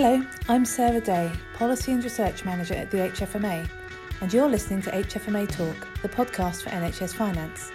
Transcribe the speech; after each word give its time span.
Hello, 0.00 0.24
I'm 0.48 0.64
Sarah 0.64 1.00
Day, 1.00 1.28
Policy 1.54 1.90
and 1.90 2.04
Research 2.04 2.44
Manager 2.44 2.74
at 2.74 2.88
the 2.88 2.98
HFMA, 2.98 3.68
and 4.20 4.32
you're 4.32 4.48
listening 4.48 4.80
to 4.82 4.92
HFMA 4.92 5.48
Talk, 5.48 5.88
the 6.02 6.08
podcast 6.08 6.62
for 6.62 6.70
NHS 6.70 7.16
Finance. 7.16 7.72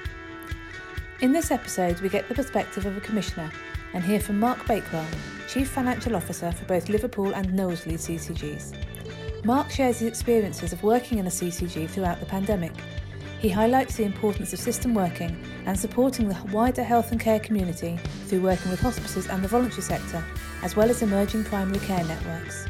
In 1.19 1.33
this 1.33 1.51
episode, 1.51 1.99
we 1.99 2.07
get 2.07 2.29
the 2.29 2.33
perspective 2.33 2.85
of 2.85 2.95
a 2.95 3.01
Commissioner 3.01 3.51
and 3.93 4.05
hear 4.05 4.21
from 4.21 4.39
Mark 4.39 4.65
Bakewell, 4.65 5.05
Chief 5.49 5.69
Financial 5.69 6.15
Officer 6.15 6.53
for 6.53 6.63
both 6.63 6.87
Liverpool 6.87 7.35
and 7.35 7.53
Knowsley 7.53 7.95
CCGs. 7.95 8.73
Mark 9.43 9.69
shares 9.69 9.99
his 9.99 10.07
experiences 10.07 10.71
of 10.71 10.81
working 10.81 11.17
in 11.17 11.27
a 11.27 11.29
CCG 11.29 11.89
throughout 11.89 12.21
the 12.21 12.25
pandemic. 12.25 12.71
He 13.39 13.49
highlights 13.49 13.97
the 13.97 14.05
importance 14.05 14.53
of 14.53 14.59
system 14.59 14.93
working 14.93 15.43
and 15.65 15.77
supporting 15.77 16.29
the 16.29 16.37
wider 16.53 16.83
health 16.83 17.11
and 17.11 17.19
care 17.19 17.41
community 17.41 17.99
through 18.27 18.43
working 18.43 18.71
with 18.71 18.79
hospices 18.79 19.27
and 19.27 19.43
the 19.43 19.49
voluntary 19.49 19.81
sector 19.81 20.23
as 20.63 20.75
well 20.75 20.89
as 20.89 21.01
emerging 21.01 21.43
primary 21.43 21.79
care 21.79 22.03
networks. 22.05 22.67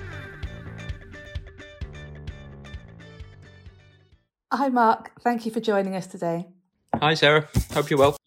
Hi, 4.51 4.67
Mark. 4.69 5.11
Thank 5.21 5.45
you 5.45 5.51
for 5.51 5.59
joining 5.59 5.95
us 5.95 6.07
today. 6.07 6.47
Hi, 6.95 7.13
Sarah. 7.13 7.47
Hope 7.71 7.89
you're 7.89 7.99
well. 7.99 8.17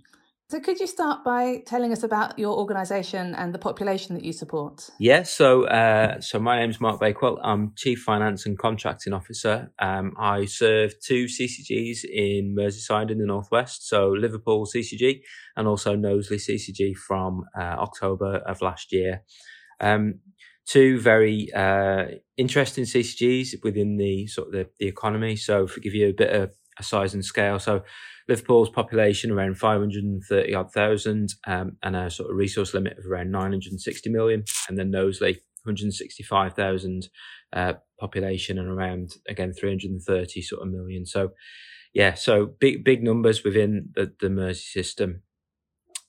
So, 0.49 0.61
could 0.61 0.79
you 0.79 0.87
start 0.87 1.25
by 1.25 1.65
telling 1.67 1.91
us 1.91 2.05
about 2.05 2.39
your 2.39 2.57
organisation 2.57 3.35
and 3.35 3.53
the 3.53 3.59
population 3.59 4.15
that 4.15 4.25
you 4.25 4.33
support? 4.33 4.91
Yes. 5.01 5.33
So, 5.33 5.65
uh, 5.65 6.21
so 6.21 6.39
my 6.39 6.61
name's 6.61 6.81
Mark 6.81 7.01
Bakewell. 7.01 7.41
I'm 7.43 7.73
Chief 7.77 8.01
Finance 8.01 8.47
and 8.47 8.57
Contracting 8.57 9.13
Officer. 9.13 9.73
Um, 9.81 10.15
I 10.17 10.45
serve 10.45 10.95
two 11.01 11.25
CCGs 11.25 12.05
in 12.05 12.55
Merseyside 12.57 13.11
in 13.11 13.19
the 13.19 13.27
northwest. 13.27 13.89
So, 13.89 14.11
Liverpool 14.11 14.67
CCG 14.67 15.23
and 15.57 15.67
also 15.67 15.97
Knowsley 15.97 16.37
CCG 16.37 16.97
from 16.97 17.43
uh, 17.59 17.63
October 17.63 18.37
of 18.47 18.63
last 18.63 18.93
year. 18.93 19.23
Um, 19.81 20.21
two 20.67 21.01
very 21.01 21.53
uh, 21.53 22.07
interesting 22.37 22.85
CCGs 22.85 23.63
within 23.63 23.97
the 23.97 24.27
sort 24.27 24.49
of 24.49 24.53
the, 24.53 24.69
the 24.79 24.87
economy. 24.87 25.37
So, 25.37 25.67
to 25.67 25.81
give 25.81 25.95
you 25.95 26.09
a 26.09 26.13
bit 26.13 26.31
of 26.31 26.55
a 26.79 26.83
size 26.83 27.15
and 27.15 27.25
scale, 27.25 27.59
so 27.59 27.83
Liverpool's 28.29 28.71
population 28.71 29.31
around 29.31 29.57
530 29.59 30.55
odd 30.55 30.73
thousand, 30.73 31.31
um, 31.47 31.77
and 31.83 31.97
a 31.97 32.11
sort 32.11 32.31
of 32.31 32.37
resource 32.37 32.75
limit 32.75 32.99
of 32.99 33.07
around 33.07 33.31
960 33.31 34.11
million, 34.11 34.45
and 34.69 34.77
then 34.77 34.91
Knowsley 34.91 35.41
165,000 35.63 37.09
uh, 37.53 37.75
population 37.99 38.59
and 38.59 38.69
around 38.69 39.13
again 39.29 39.53
330 39.53 40.43
sort 40.43 40.63
of 40.63 40.69
million. 40.69 41.07
So, 41.07 41.31
yeah, 41.95 42.15
so 42.15 42.47
big 42.47 42.85
big 42.85 43.03
numbers 43.03 43.45
within 43.45 43.91
the, 43.95 44.13
the 44.21 44.31
Mersey 44.31 44.61
system. 44.61 45.23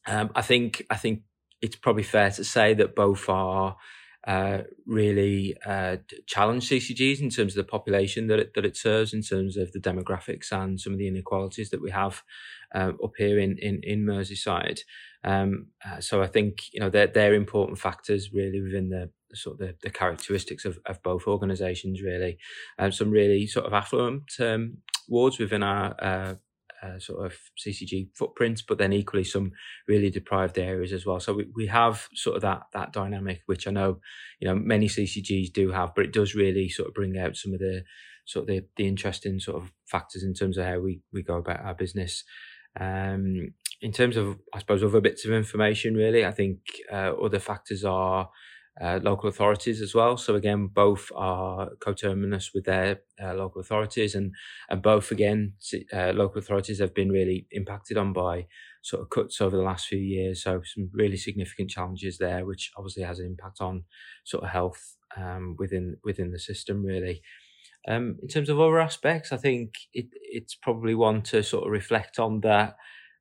Um, 0.07 0.31
I 0.35 0.41
think 0.41 0.85
I 0.89 0.95
think 0.95 1.21
it's 1.61 1.75
probably 1.75 2.03
fair 2.03 2.31
to 2.31 2.43
say 2.43 2.73
that 2.73 2.95
both 2.95 3.29
are 3.29 3.77
uh, 4.27 4.63
really 4.85 5.55
uh, 5.65 5.97
challenge 6.25 6.67
CCGs 6.69 7.21
in 7.21 7.29
terms 7.29 7.55
of 7.55 7.65
the 7.65 7.71
population 7.71 8.27
that 8.27 8.39
it, 8.39 8.53
that 8.55 8.65
it 8.65 8.75
serves, 8.75 9.13
in 9.13 9.21
terms 9.21 9.55
of 9.55 9.71
the 9.71 9.79
demographics 9.79 10.51
and 10.51 10.81
some 10.81 10.91
of 10.91 10.99
the 10.99 11.07
inequalities 11.07 11.69
that 11.69 11.81
we 11.81 11.91
have 11.91 12.23
uh, 12.75 12.91
up 13.03 13.13
here 13.17 13.39
in 13.39 13.57
in, 13.59 13.79
in 13.83 14.05
Merseyside. 14.05 14.79
Um, 15.23 15.67
uh, 15.85 16.01
so 16.01 16.21
I 16.21 16.27
think 16.27 16.73
you 16.73 16.79
know 16.81 16.89
they're 16.89 17.07
they're 17.07 17.33
important 17.33 17.79
factors 17.79 18.33
really 18.33 18.59
within 18.59 18.89
the 18.89 19.09
sort 19.33 19.53
of 19.53 19.59
the, 19.59 19.75
the 19.81 19.89
characteristics 19.89 20.65
of, 20.65 20.77
of 20.85 21.01
both 21.03 21.25
organisations 21.25 22.01
really. 22.01 22.37
Um, 22.77 22.91
some 22.91 23.11
really 23.11 23.47
sort 23.47 23.65
of 23.65 23.73
affluent 23.73 24.31
um, 24.39 24.79
wards 25.07 25.39
within 25.39 25.63
our 25.63 26.37
uh, 26.83 26.99
sort 26.99 27.25
of 27.25 27.37
CCG 27.57 28.09
footprint, 28.15 28.63
but 28.67 28.77
then 28.77 28.93
equally 28.93 29.23
some 29.23 29.51
really 29.87 30.09
deprived 30.09 30.57
areas 30.57 30.93
as 30.93 31.05
well. 31.05 31.19
So 31.19 31.33
we, 31.33 31.47
we 31.55 31.67
have 31.67 32.07
sort 32.13 32.35
of 32.35 32.41
that 32.43 32.63
that 32.73 32.93
dynamic, 32.93 33.41
which 33.45 33.67
I 33.67 33.71
know 33.71 33.99
you 34.39 34.47
know 34.47 34.55
many 34.55 34.87
CCGs 34.87 35.53
do 35.53 35.71
have, 35.71 35.93
but 35.95 36.05
it 36.05 36.13
does 36.13 36.35
really 36.35 36.69
sort 36.69 36.89
of 36.89 36.93
bring 36.93 37.17
out 37.17 37.35
some 37.35 37.53
of 37.53 37.59
the 37.59 37.83
sort 38.25 38.43
of 38.43 38.47
the, 38.47 38.65
the 38.75 38.87
interesting 38.87 39.39
sort 39.39 39.61
of 39.61 39.71
factors 39.85 40.23
in 40.23 40.33
terms 40.33 40.57
of 40.57 40.65
how 40.65 40.79
we 40.79 41.01
we 41.11 41.23
go 41.23 41.37
about 41.37 41.61
our 41.61 41.75
business. 41.75 42.23
Um, 42.79 43.53
in 43.81 43.91
terms 43.91 44.17
of, 44.17 44.37
I 44.53 44.59
suppose, 44.59 44.83
other 44.83 45.01
bits 45.01 45.25
of 45.25 45.31
information, 45.31 45.95
really, 45.95 46.25
I 46.25 46.31
think 46.31 46.59
uh, 46.91 47.13
other 47.13 47.39
factors 47.39 47.83
are 47.83 48.29
uh, 48.81 48.99
local 49.01 49.29
authorities 49.29 49.81
as 49.81 49.95
well. 49.95 50.17
So 50.17 50.35
again, 50.35 50.67
both 50.67 51.11
are 51.15 51.71
coterminous 51.79 52.51
with 52.53 52.65
their 52.65 53.01
uh, 53.21 53.33
local 53.33 53.61
authorities, 53.61 54.15
and 54.15 54.33
and 54.69 54.81
both 54.81 55.11
again 55.11 55.53
uh, 55.93 56.13
local 56.13 56.39
authorities 56.39 56.79
have 56.79 56.93
been 56.93 57.09
really 57.09 57.47
impacted 57.51 57.97
on 57.97 58.13
by 58.13 58.47
sort 58.83 59.01
of 59.01 59.09
cuts 59.09 59.41
over 59.41 59.57
the 59.57 59.63
last 59.63 59.87
few 59.87 59.99
years. 59.99 60.43
So 60.43 60.61
some 60.63 60.89
really 60.93 61.17
significant 61.17 61.69
challenges 61.69 62.17
there, 62.17 62.45
which 62.45 62.71
obviously 62.77 63.03
has 63.03 63.19
an 63.19 63.25
impact 63.25 63.61
on 63.61 63.83
sort 64.23 64.43
of 64.43 64.49
health 64.51 64.95
um, 65.15 65.55
within 65.57 65.97
within 66.03 66.31
the 66.31 66.39
system 66.39 66.83
really. 66.83 67.21
Um, 67.87 68.17
in 68.21 68.27
terms 68.27 68.49
of 68.49 68.59
other 68.59 68.79
aspects, 68.79 69.31
I 69.31 69.37
think 69.37 69.75
it, 69.93 70.07
it's 70.13 70.55
probably 70.55 70.93
one 70.93 71.21
to 71.23 71.41
sort 71.41 71.65
of 71.65 71.71
reflect 71.71 72.19
on 72.19 72.41
that. 72.41 72.75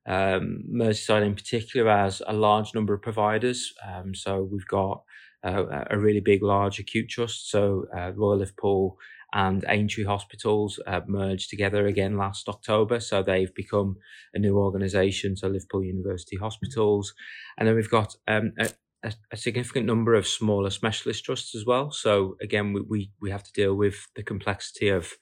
Um, 0.05 0.63
Merseyside 0.71 1.25
in 1.25 1.35
particular 1.35 1.89
has 1.91 2.21
a 2.27 2.33
large 2.33 2.73
number 2.73 2.93
of 2.93 3.01
providers. 3.01 3.73
Um, 3.85 4.13
so 4.13 4.43
we've 4.43 4.67
got 4.67 5.03
uh, 5.47 5.85
a 5.89 5.97
really 5.97 6.19
big, 6.19 6.43
large 6.43 6.79
acute 6.79 7.09
trust. 7.09 7.49
So 7.49 7.85
uh, 7.95 8.11
Royal 8.15 8.37
Liverpool 8.37 8.97
and 9.33 9.65
Aintree 9.67 10.05
Hospitals 10.05 10.79
uh, 10.87 11.01
merged 11.07 11.49
together 11.49 11.85
again 11.85 12.17
last 12.17 12.47
October. 12.47 12.99
So 12.99 13.21
they've 13.21 13.53
become 13.53 13.97
a 14.33 14.39
new 14.39 14.57
organisation, 14.57 15.35
so 15.35 15.47
Liverpool 15.47 15.83
University 15.83 16.37
Hospitals. 16.37 17.13
And 17.57 17.67
then 17.67 17.75
we've 17.75 17.89
got 17.89 18.15
um, 18.27 18.53
a, 18.57 19.13
a, 19.31 19.37
significant 19.37 19.85
number 19.85 20.13
of 20.15 20.27
smaller 20.27 20.69
specialist 20.69 21.25
trusts 21.25 21.55
as 21.55 21.65
well. 21.65 21.91
So 21.91 22.37
again, 22.41 22.73
we, 22.73 22.81
we, 22.81 23.11
we 23.21 23.31
have 23.31 23.43
to 23.43 23.51
deal 23.51 23.75
with 23.75 24.07
the 24.15 24.23
complexity 24.23 24.89
of 24.89 25.13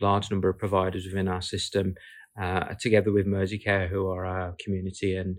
large 0.00 0.30
number 0.30 0.48
of 0.48 0.58
providers 0.58 1.04
within 1.04 1.28
our 1.28 1.42
system, 1.42 1.94
uh, 2.40 2.74
together 2.80 3.12
with 3.12 3.26
Merseycare, 3.26 3.88
who 3.88 4.08
are 4.08 4.24
our 4.24 4.56
community 4.64 5.14
and 5.16 5.36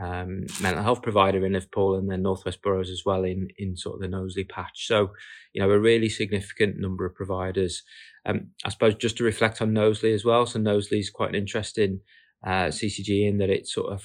um, 0.00 0.46
mental 0.60 0.82
health 0.82 1.02
provider 1.02 1.44
in 1.44 1.52
Liverpool 1.52 1.96
and 1.96 2.10
then 2.10 2.22
Northwest 2.22 2.62
Boroughs 2.62 2.90
as 2.90 3.02
well 3.06 3.24
in, 3.24 3.48
in 3.58 3.76
sort 3.76 3.96
of 3.96 4.00
the 4.00 4.08
Knowsley 4.08 4.44
patch. 4.44 4.86
So, 4.86 5.12
you 5.52 5.62
know, 5.62 5.70
a 5.70 5.78
really 5.78 6.08
significant 6.08 6.78
number 6.78 7.06
of 7.06 7.14
providers. 7.14 7.82
Um, 8.26 8.48
I 8.64 8.70
suppose 8.70 8.96
just 8.96 9.16
to 9.18 9.24
reflect 9.24 9.62
on 9.62 9.72
Knowsley 9.72 10.12
as 10.12 10.24
well. 10.24 10.46
So 10.46 10.58
Knowsley 10.58 10.98
is 10.98 11.10
quite 11.10 11.28
an 11.28 11.36
interesting 11.36 12.00
uh, 12.44 12.68
CCG 12.68 13.28
in 13.28 13.38
that 13.38 13.50
it 13.50 13.68
sort 13.68 13.92
of 13.92 14.04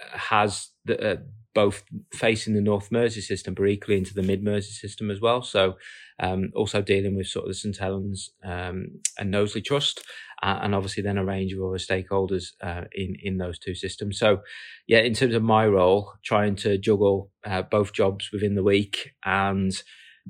uh, 0.00 0.18
has 0.18 0.68
the, 0.84 1.12
uh, 1.12 1.16
both 1.54 1.82
facing 2.12 2.54
the 2.54 2.60
North 2.60 2.92
Mersey 2.92 3.20
system, 3.20 3.54
but 3.54 3.66
equally 3.66 3.98
into 3.98 4.14
the 4.14 4.22
Mid 4.22 4.44
Mersey 4.44 4.72
system 4.72 5.10
as 5.10 5.20
well. 5.20 5.42
So, 5.42 5.76
um, 6.22 6.50
also 6.54 6.82
dealing 6.82 7.16
with 7.16 7.26
sort 7.26 7.46
of 7.46 7.50
the 7.50 7.54
St 7.54 7.76
Helens 7.78 8.30
um, 8.44 9.00
and 9.18 9.30
Knowsley 9.30 9.62
Trust, 9.62 10.04
uh, 10.42 10.60
and 10.62 10.74
obviously 10.74 11.02
then 11.02 11.18
a 11.18 11.24
range 11.24 11.52
of 11.52 11.62
other 11.62 11.78
stakeholders 11.78 12.52
uh, 12.62 12.84
in 12.92 13.16
in 13.22 13.38
those 13.38 13.58
two 13.58 13.74
systems. 13.74 14.18
So, 14.18 14.40
yeah, 14.86 14.98
in 15.00 15.14
terms 15.14 15.34
of 15.34 15.42
my 15.42 15.66
role, 15.66 16.14
trying 16.24 16.56
to 16.56 16.78
juggle 16.78 17.30
uh, 17.44 17.62
both 17.62 17.92
jobs 17.92 18.30
within 18.32 18.54
the 18.54 18.62
week 18.62 19.12
and 19.24 19.72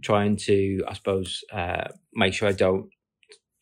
trying 0.02 0.36
to, 0.36 0.82
I 0.88 0.94
suppose, 0.94 1.42
uh, 1.52 1.88
make 2.14 2.34
sure 2.34 2.48
I 2.48 2.52
don't 2.52 2.90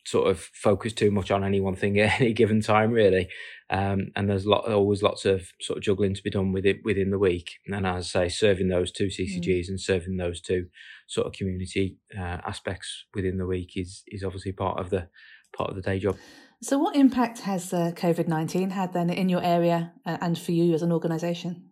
sort 0.05 0.29
of 0.29 0.39
focus 0.39 0.93
too 0.93 1.11
much 1.11 1.29
on 1.29 1.43
any 1.43 1.61
one 1.61 1.75
thing 1.75 1.99
at 1.99 2.19
any 2.19 2.33
given 2.33 2.61
time, 2.61 2.91
really. 2.91 3.29
Um, 3.69 4.07
and 4.15 4.27
there's 4.27 4.47
lot, 4.47 4.67
always 4.67 5.03
lots 5.03 5.25
of 5.25 5.51
sort 5.61 5.77
of 5.77 5.83
juggling 5.83 6.15
to 6.15 6.23
be 6.23 6.31
done 6.31 6.51
with 6.51 6.65
it 6.65 6.77
within 6.83 7.11
the 7.11 7.19
week. 7.19 7.59
And 7.67 7.85
as 7.85 8.15
I 8.15 8.27
say, 8.27 8.29
serving 8.29 8.69
those 8.69 8.91
two 8.91 9.07
CCGs 9.07 9.65
mm. 9.65 9.69
and 9.69 9.81
serving 9.81 10.17
those 10.17 10.41
two 10.41 10.67
sort 11.07 11.27
of 11.27 11.33
community 11.33 11.97
uh, 12.17 12.39
aspects 12.45 13.05
within 13.13 13.37
the 13.37 13.45
week 13.45 13.73
is 13.75 14.03
is 14.07 14.23
obviously 14.23 14.51
part 14.51 14.79
of 14.79 14.89
the 14.89 15.07
part 15.53 15.69
of 15.69 15.75
the 15.75 15.81
day 15.81 15.99
job. 15.99 16.17
So, 16.61 16.77
what 16.77 16.95
impact 16.95 17.39
has 17.39 17.73
uh, 17.73 17.91
COVID 17.95 18.27
nineteen 18.27 18.71
had 18.71 18.93
then 18.93 19.09
in 19.09 19.29
your 19.29 19.43
area 19.43 19.93
uh, 20.05 20.17
and 20.21 20.37
for 20.37 20.51
you 20.51 20.73
as 20.73 20.81
an 20.81 20.91
organisation? 20.91 21.69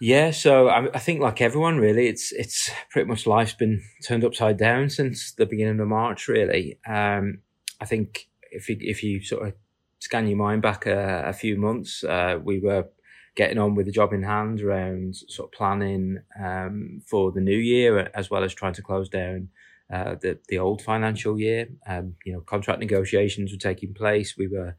Yeah, 0.00 0.30
so 0.30 0.68
I, 0.68 0.88
I, 0.94 0.98
think 1.00 1.20
like 1.20 1.40
everyone, 1.40 1.78
really, 1.78 2.06
it's 2.06 2.30
it's 2.32 2.70
pretty 2.90 3.08
much 3.08 3.26
life's 3.26 3.54
been 3.54 3.82
turned 4.06 4.24
upside 4.24 4.56
down 4.56 4.90
since 4.90 5.32
the 5.32 5.46
beginning 5.46 5.80
of 5.80 5.88
March. 5.88 6.28
Really, 6.28 6.78
um, 6.86 7.40
I 7.80 7.84
think 7.84 8.28
if 8.52 8.68
you 8.68 8.76
if 8.80 9.02
you 9.02 9.22
sort 9.22 9.48
of 9.48 9.54
scan 9.98 10.28
your 10.28 10.36
mind 10.36 10.62
back 10.62 10.86
a, 10.86 11.24
a 11.26 11.32
few 11.32 11.56
months, 11.56 12.04
uh, 12.04 12.38
we 12.42 12.60
were 12.60 12.86
getting 13.34 13.58
on 13.58 13.74
with 13.74 13.86
the 13.86 13.92
job 13.92 14.12
in 14.12 14.22
hand 14.22 14.60
around 14.60 15.16
sort 15.28 15.48
of 15.48 15.52
planning 15.56 16.18
um, 16.40 17.00
for 17.06 17.30
the 17.30 17.40
new 17.40 17.56
year 17.56 18.10
as 18.14 18.30
well 18.30 18.42
as 18.42 18.52
trying 18.52 18.72
to 18.74 18.82
close 18.82 19.08
down 19.08 19.48
uh, 19.92 20.16
the 20.20 20.38
the 20.48 20.58
old 20.58 20.82
financial 20.82 21.38
year. 21.38 21.68
Um, 21.86 22.14
you 22.24 22.32
know, 22.32 22.40
contract 22.40 22.80
negotiations 22.80 23.52
were 23.52 23.58
taking 23.58 23.94
place. 23.94 24.36
We 24.36 24.48
were 24.48 24.76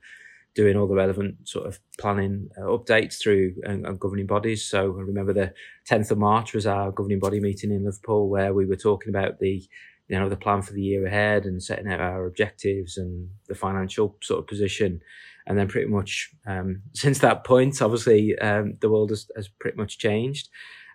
doing 0.56 0.76
all 0.76 0.88
the 0.88 0.96
relevant 0.96 1.48
sort 1.48 1.68
of 1.68 1.80
planning 2.00 2.50
uh, 2.58 2.64
updates 2.64 3.22
through 3.22 3.56
uh, 3.66 3.92
governing 3.94 4.26
bodies. 4.26 4.66
So 4.66 4.98
I 4.98 5.02
remember 5.02 5.32
the 5.32 5.54
10th 5.90 6.12
of 6.12 6.18
March 6.18 6.54
was 6.54 6.66
our 6.66 6.92
governing 6.92 7.20
body 7.20 7.40
meeting 7.40 7.72
in 7.72 7.86
Liverpool 7.86 8.30
where 8.30 8.54
we 8.54 8.66
were 8.66 8.76
talking 8.76 9.10
about 9.10 9.40
the 9.40 9.64
you 10.08 10.20
know 10.20 10.28
the 10.28 10.36
plan 10.36 10.62
for 10.62 10.74
the 10.74 10.82
year 10.82 11.06
ahead 11.06 11.46
and 11.46 11.62
setting 11.62 11.92
out 11.92 12.02
our 12.02 12.26
objectives 12.26 12.98
and 12.98 13.30
the 13.48 13.56
financial 13.56 14.18
sort 14.22 14.40
of 14.40 14.48
position. 14.48 15.02
And 15.46 15.58
then 15.58 15.68
pretty 15.68 15.88
much 15.88 16.30
um, 16.48 16.82
since 16.94 17.20
that 17.20 17.44
point, 17.44 17.82
obviously 17.82 18.38
um, 18.40 18.78
the 18.82 18.90
world 18.90 19.12
has, 19.12 19.30
has 19.36 19.48
pretty 19.48 19.78
much 19.78 19.98
changed. 19.98 20.50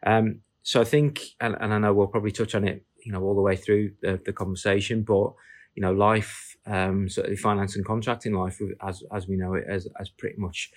Um, 0.04 0.40
so 0.62 0.80
I 0.80 0.84
think, 0.84 1.22
and, 1.40 1.56
and, 1.60 1.74
I 1.74 1.78
know 1.78 1.92
we'll 1.92 2.06
probably 2.06 2.32
touch 2.32 2.54
on 2.54 2.66
it 2.66 2.84
you 3.04 3.12
know, 3.12 3.22
all 3.22 3.34
the 3.34 3.42
way 3.42 3.56
through 3.56 3.92
the, 4.00 4.20
the 4.24 4.32
conversation. 4.32 5.02
But 5.02 5.32
you 5.74 5.82
know, 5.82 5.92
life, 5.92 6.56
um, 6.66 7.08
certainly 7.08 7.36
finance 7.36 7.76
and 7.76 7.84
contracting 7.84 8.32
life, 8.32 8.60
as 8.82 9.02
as 9.12 9.28
we 9.28 9.36
know 9.36 9.54
it, 9.54 9.68
has 9.68 9.88
has 9.98 10.08
pretty 10.08 10.38
much 10.38 10.70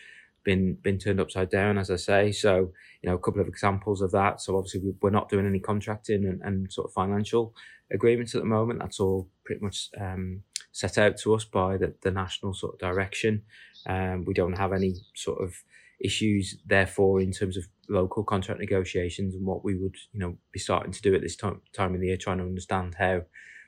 been 0.43 0.75
been 0.75 0.97
turned 0.97 1.19
upside 1.19 1.49
down, 1.49 1.77
as 1.77 1.89
I 1.89 1.95
say. 1.95 2.31
So 2.31 2.71
you 3.01 3.09
know, 3.09 3.15
a 3.15 3.19
couple 3.19 3.41
of 3.41 3.47
examples 3.47 4.01
of 4.01 4.11
that. 4.11 4.41
So 4.41 4.57
obviously, 4.57 4.93
we're 5.01 5.09
not 5.09 5.29
doing 5.29 5.47
any 5.47 5.59
contracting 5.59 6.25
and, 6.25 6.41
and 6.41 6.71
sort 6.71 6.87
of 6.87 6.93
financial 6.93 7.53
agreements 7.91 8.35
at 8.35 8.41
the 8.41 8.47
moment. 8.47 8.79
That's 8.79 8.99
all 8.99 9.29
pretty 9.45 9.63
much 9.63 9.89
um, 9.99 10.43
set 10.71 10.97
out 10.97 11.17
to 11.17 11.33
us 11.33 11.45
by 11.45 11.77
the, 11.77 11.93
the 12.01 12.11
national 12.11 12.53
sort 12.53 12.73
of 12.73 12.79
direction. 12.79 13.43
Um, 13.85 14.25
we 14.25 14.33
don't 14.33 14.57
have 14.57 14.73
any 14.73 14.95
sort 15.15 15.41
of 15.41 15.55
issues, 15.99 16.57
therefore, 16.65 17.19
in 17.21 17.31
terms 17.31 17.57
of 17.57 17.67
local 17.89 18.23
contract 18.23 18.59
negotiations 18.59 19.33
and 19.33 19.45
what 19.45 19.63
we 19.63 19.75
would, 19.75 19.95
you 20.11 20.19
know, 20.19 20.37
be 20.51 20.59
starting 20.59 20.91
to 20.91 21.01
do 21.01 21.15
at 21.15 21.21
this 21.21 21.35
time 21.35 21.61
time 21.73 21.93
of 21.93 22.01
the 22.01 22.07
year, 22.07 22.17
trying 22.17 22.37
to 22.37 22.43
understand 22.43 22.95
how 22.99 23.21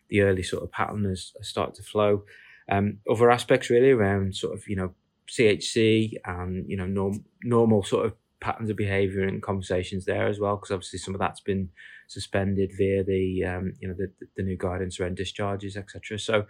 the 0.09 0.21
early 0.21 0.43
sort 0.43 0.63
of 0.63 0.71
pattern 0.71 1.05
has, 1.05 1.33
started 1.41 1.75
to 1.75 1.83
flow. 1.83 2.23
Um, 2.71 2.99
other 3.09 3.31
aspects 3.31 3.69
really 3.69 3.91
around 3.91 4.35
sort 4.35 4.55
of, 4.55 4.67
you 4.67 4.75
know, 4.75 4.93
CHC 5.27 6.13
and, 6.25 6.65
you 6.67 6.77
know, 6.77 6.85
norm, 6.85 7.23
normal 7.43 7.83
sort 7.83 8.05
of 8.05 8.13
patterns 8.39 8.69
of 8.69 8.77
behaviour 8.77 9.23
and 9.23 9.41
conversations 9.41 10.05
there 10.05 10.27
as 10.27 10.39
well, 10.39 10.55
because 10.55 10.71
obviously 10.71 10.99
some 10.99 11.13
of 11.13 11.19
that's 11.19 11.41
been 11.41 11.69
suspended 12.07 12.71
via 12.77 13.03
the, 13.03 13.43
um, 13.43 13.73
you 13.79 13.87
know, 13.87 13.95
the, 13.97 14.11
the 14.37 14.43
new 14.43 14.57
guidance 14.57 14.99
around 14.99 15.17
discharges, 15.17 15.77
etc. 15.77 16.17
So, 16.19 16.37
you 16.37 16.43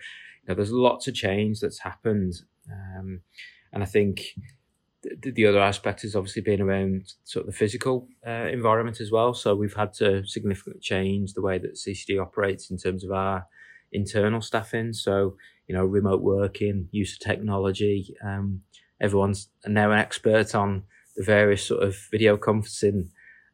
know, 0.47 0.55
there's 0.55 0.71
lots 0.71 1.07
of 1.07 1.15
change 1.15 1.59
that's 1.59 1.79
happened. 1.79 2.35
Um, 2.69 3.21
and 3.73 3.83
I 3.83 3.85
think 3.85 4.21
the, 5.01 5.31
the 5.31 5.45
other 5.45 5.59
aspect 5.59 6.03
is 6.03 6.15
obviously 6.15 6.41
being 6.41 6.61
around 6.61 7.13
sort 7.23 7.45
of 7.45 7.51
the 7.51 7.57
physical 7.57 8.07
uh, 8.27 8.47
environment 8.51 8.99
as 8.99 9.11
well. 9.11 9.33
So 9.33 9.55
we've 9.55 9.75
had 9.75 9.93
to 9.95 10.25
significantly 10.25 10.81
change 10.81 11.33
the 11.33 11.41
way 11.41 11.57
that 11.57 11.75
CCG 11.75 12.21
operates 12.21 12.69
in 12.69 12.77
terms 12.77 13.03
of 13.03 13.11
our 13.11 13.45
internal 13.91 14.41
staffing. 14.41 14.93
So, 14.93 15.35
you 15.67 15.75
know, 15.75 15.85
remote 15.85 16.21
working, 16.21 16.89
use 16.91 17.13
of 17.13 17.19
technology. 17.19 18.15
Um, 18.23 18.61
everyone's 19.01 19.49
now 19.65 19.91
an 19.91 19.99
expert 19.99 20.53
on 20.53 20.83
the 21.15 21.23
various 21.23 21.65
sort 21.65 21.83
of 21.83 21.95
video 22.11 22.37
conferencing 22.37 23.09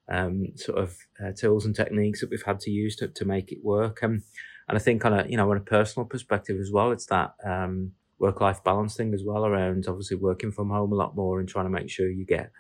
um, 0.10 0.48
sort 0.56 0.78
of 0.78 0.98
uh, 1.24 1.32
tools 1.32 1.66
and 1.66 1.76
techniques 1.76 2.22
that 2.22 2.30
we've 2.30 2.44
had 2.44 2.60
to 2.62 2.72
use 2.72 2.96
to, 2.98 3.08
to 3.08 3.26
make 3.26 3.52
it 3.52 3.64
work. 3.64 4.04
Um, 4.04 4.24
and 4.68 4.78
I 4.78 4.80
think 4.80 5.06
on 5.06 5.14
a, 5.14 5.26
you 5.28 5.38
know, 5.38 5.50
on 5.52 5.58
a 5.58 5.62
personal 5.62 6.08
perspective 6.08 6.60
as 6.60 6.72
well, 6.72 6.92
it's 6.92 7.06
that, 7.08 7.34
um, 7.46 7.92
work 8.20 8.42
life 8.42 8.64
balance 8.64 8.96
thing 8.96 9.14
as 9.14 9.24
well 9.26 9.46
around 9.46 9.86
obviously 9.88 10.18
working 10.18 10.52
from 10.52 10.70
home 10.70 10.92
a 10.92 10.96
lot 10.96 11.16
more 11.16 11.40
and 11.40 11.50
trying 11.50 11.66
to 11.66 11.70
make 11.70 11.90
sure 11.90 12.10
you 12.10 12.26
get 12.26 12.52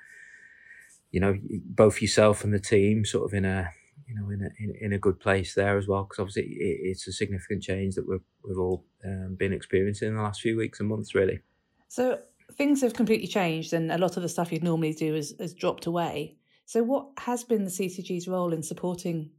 you 1.11 1.19
know 1.19 1.37
both 1.65 2.01
yourself 2.01 2.43
and 2.43 2.53
the 2.53 2.59
team 2.59 3.05
sort 3.05 3.25
of 3.25 3.33
in 3.33 3.45
a 3.45 3.69
you 4.07 4.15
know 4.15 4.29
in 4.29 4.41
a 4.41 4.49
in, 4.59 4.75
in 4.81 4.93
a 4.93 4.99
good 4.99 5.19
place 5.19 5.55
there 5.55 5.77
as 5.77 5.87
well 5.87 6.03
because 6.03 6.19
obviously 6.19 6.43
it, 6.43 6.79
it's 6.83 7.07
a 7.07 7.13
significant 7.13 7.63
change 7.63 7.95
that 7.95 8.07
we've 8.07 8.23
we've 8.43 8.57
all 8.57 8.85
um, 9.05 9.35
been 9.39 9.53
experiencing 9.53 10.09
in 10.09 10.15
the 10.15 10.21
last 10.21 10.41
few 10.41 10.57
weeks 10.57 10.79
and 10.79 10.89
months 10.89 11.15
really. 11.15 11.39
So 11.87 12.19
things 12.53 12.81
have 12.81 12.93
completely 12.93 13.27
changed 13.27 13.73
and 13.73 13.91
a 13.91 13.97
lot 13.97 14.17
of 14.17 14.23
the 14.23 14.29
stuff 14.29 14.51
you'd 14.51 14.63
normally 14.63 14.93
do 14.93 15.13
has, 15.13 15.33
has 15.39 15.53
dropped 15.53 15.85
away. 15.85 16.35
So 16.65 16.83
what 16.83 17.07
has 17.19 17.43
been 17.43 17.63
the 17.63 17.71
ccg's 17.71 18.27
role 18.27 18.51
in 18.53 18.61
supporting 18.61 19.31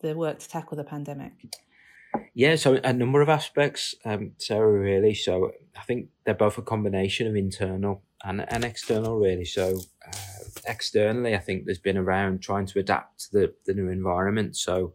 the 0.00 0.14
work 0.14 0.38
to 0.38 0.48
tackle 0.48 0.76
the 0.76 0.84
pandemic 0.84 1.32
yeah, 2.34 2.56
so 2.56 2.80
a 2.82 2.92
number 2.92 3.20
of 3.20 3.28
aspects, 3.28 3.94
um, 4.04 4.32
Sarah, 4.38 4.78
really. 4.78 5.14
So 5.14 5.52
I 5.76 5.82
think 5.82 6.08
they're 6.24 6.34
both 6.34 6.58
a 6.58 6.62
combination 6.62 7.26
of 7.26 7.36
internal 7.36 8.02
and, 8.24 8.44
and 8.52 8.64
external, 8.64 9.18
really. 9.18 9.44
So 9.44 9.80
uh, 10.06 10.44
externally, 10.66 11.34
I 11.34 11.38
think 11.38 11.64
there's 11.64 11.78
been 11.78 11.96
around 11.96 12.42
trying 12.42 12.66
to 12.66 12.78
adapt 12.78 13.20
to 13.20 13.32
the, 13.32 13.54
the 13.66 13.74
new 13.74 13.88
environment. 13.88 14.56
So 14.56 14.94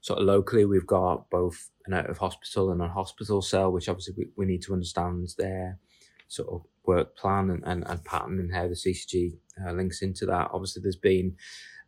sort 0.00 0.18
of 0.18 0.26
locally, 0.26 0.64
we've 0.64 0.86
got 0.86 1.30
both 1.30 1.70
an 1.86 1.94
out 1.94 2.10
of 2.10 2.18
hospital 2.18 2.70
and 2.70 2.82
a 2.82 2.88
hospital 2.88 3.42
cell, 3.42 3.70
which 3.70 3.88
obviously 3.88 4.14
we, 4.16 4.28
we 4.36 4.46
need 4.46 4.62
to 4.62 4.72
understand 4.72 5.28
their 5.38 5.78
sort 6.28 6.48
of 6.48 6.62
work 6.84 7.16
plan 7.16 7.50
and, 7.50 7.62
and, 7.64 7.86
and 7.86 8.04
pattern 8.04 8.38
and 8.38 8.54
how 8.54 8.66
the 8.66 8.74
CCG 8.74 9.38
uh, 9.64 9.72
links 9.72 10.02
into 10.02 10.26
that. 10.26 10.50
Obviously, 10.52 10.82
there's 10.82 10.96
been 10.96 11.36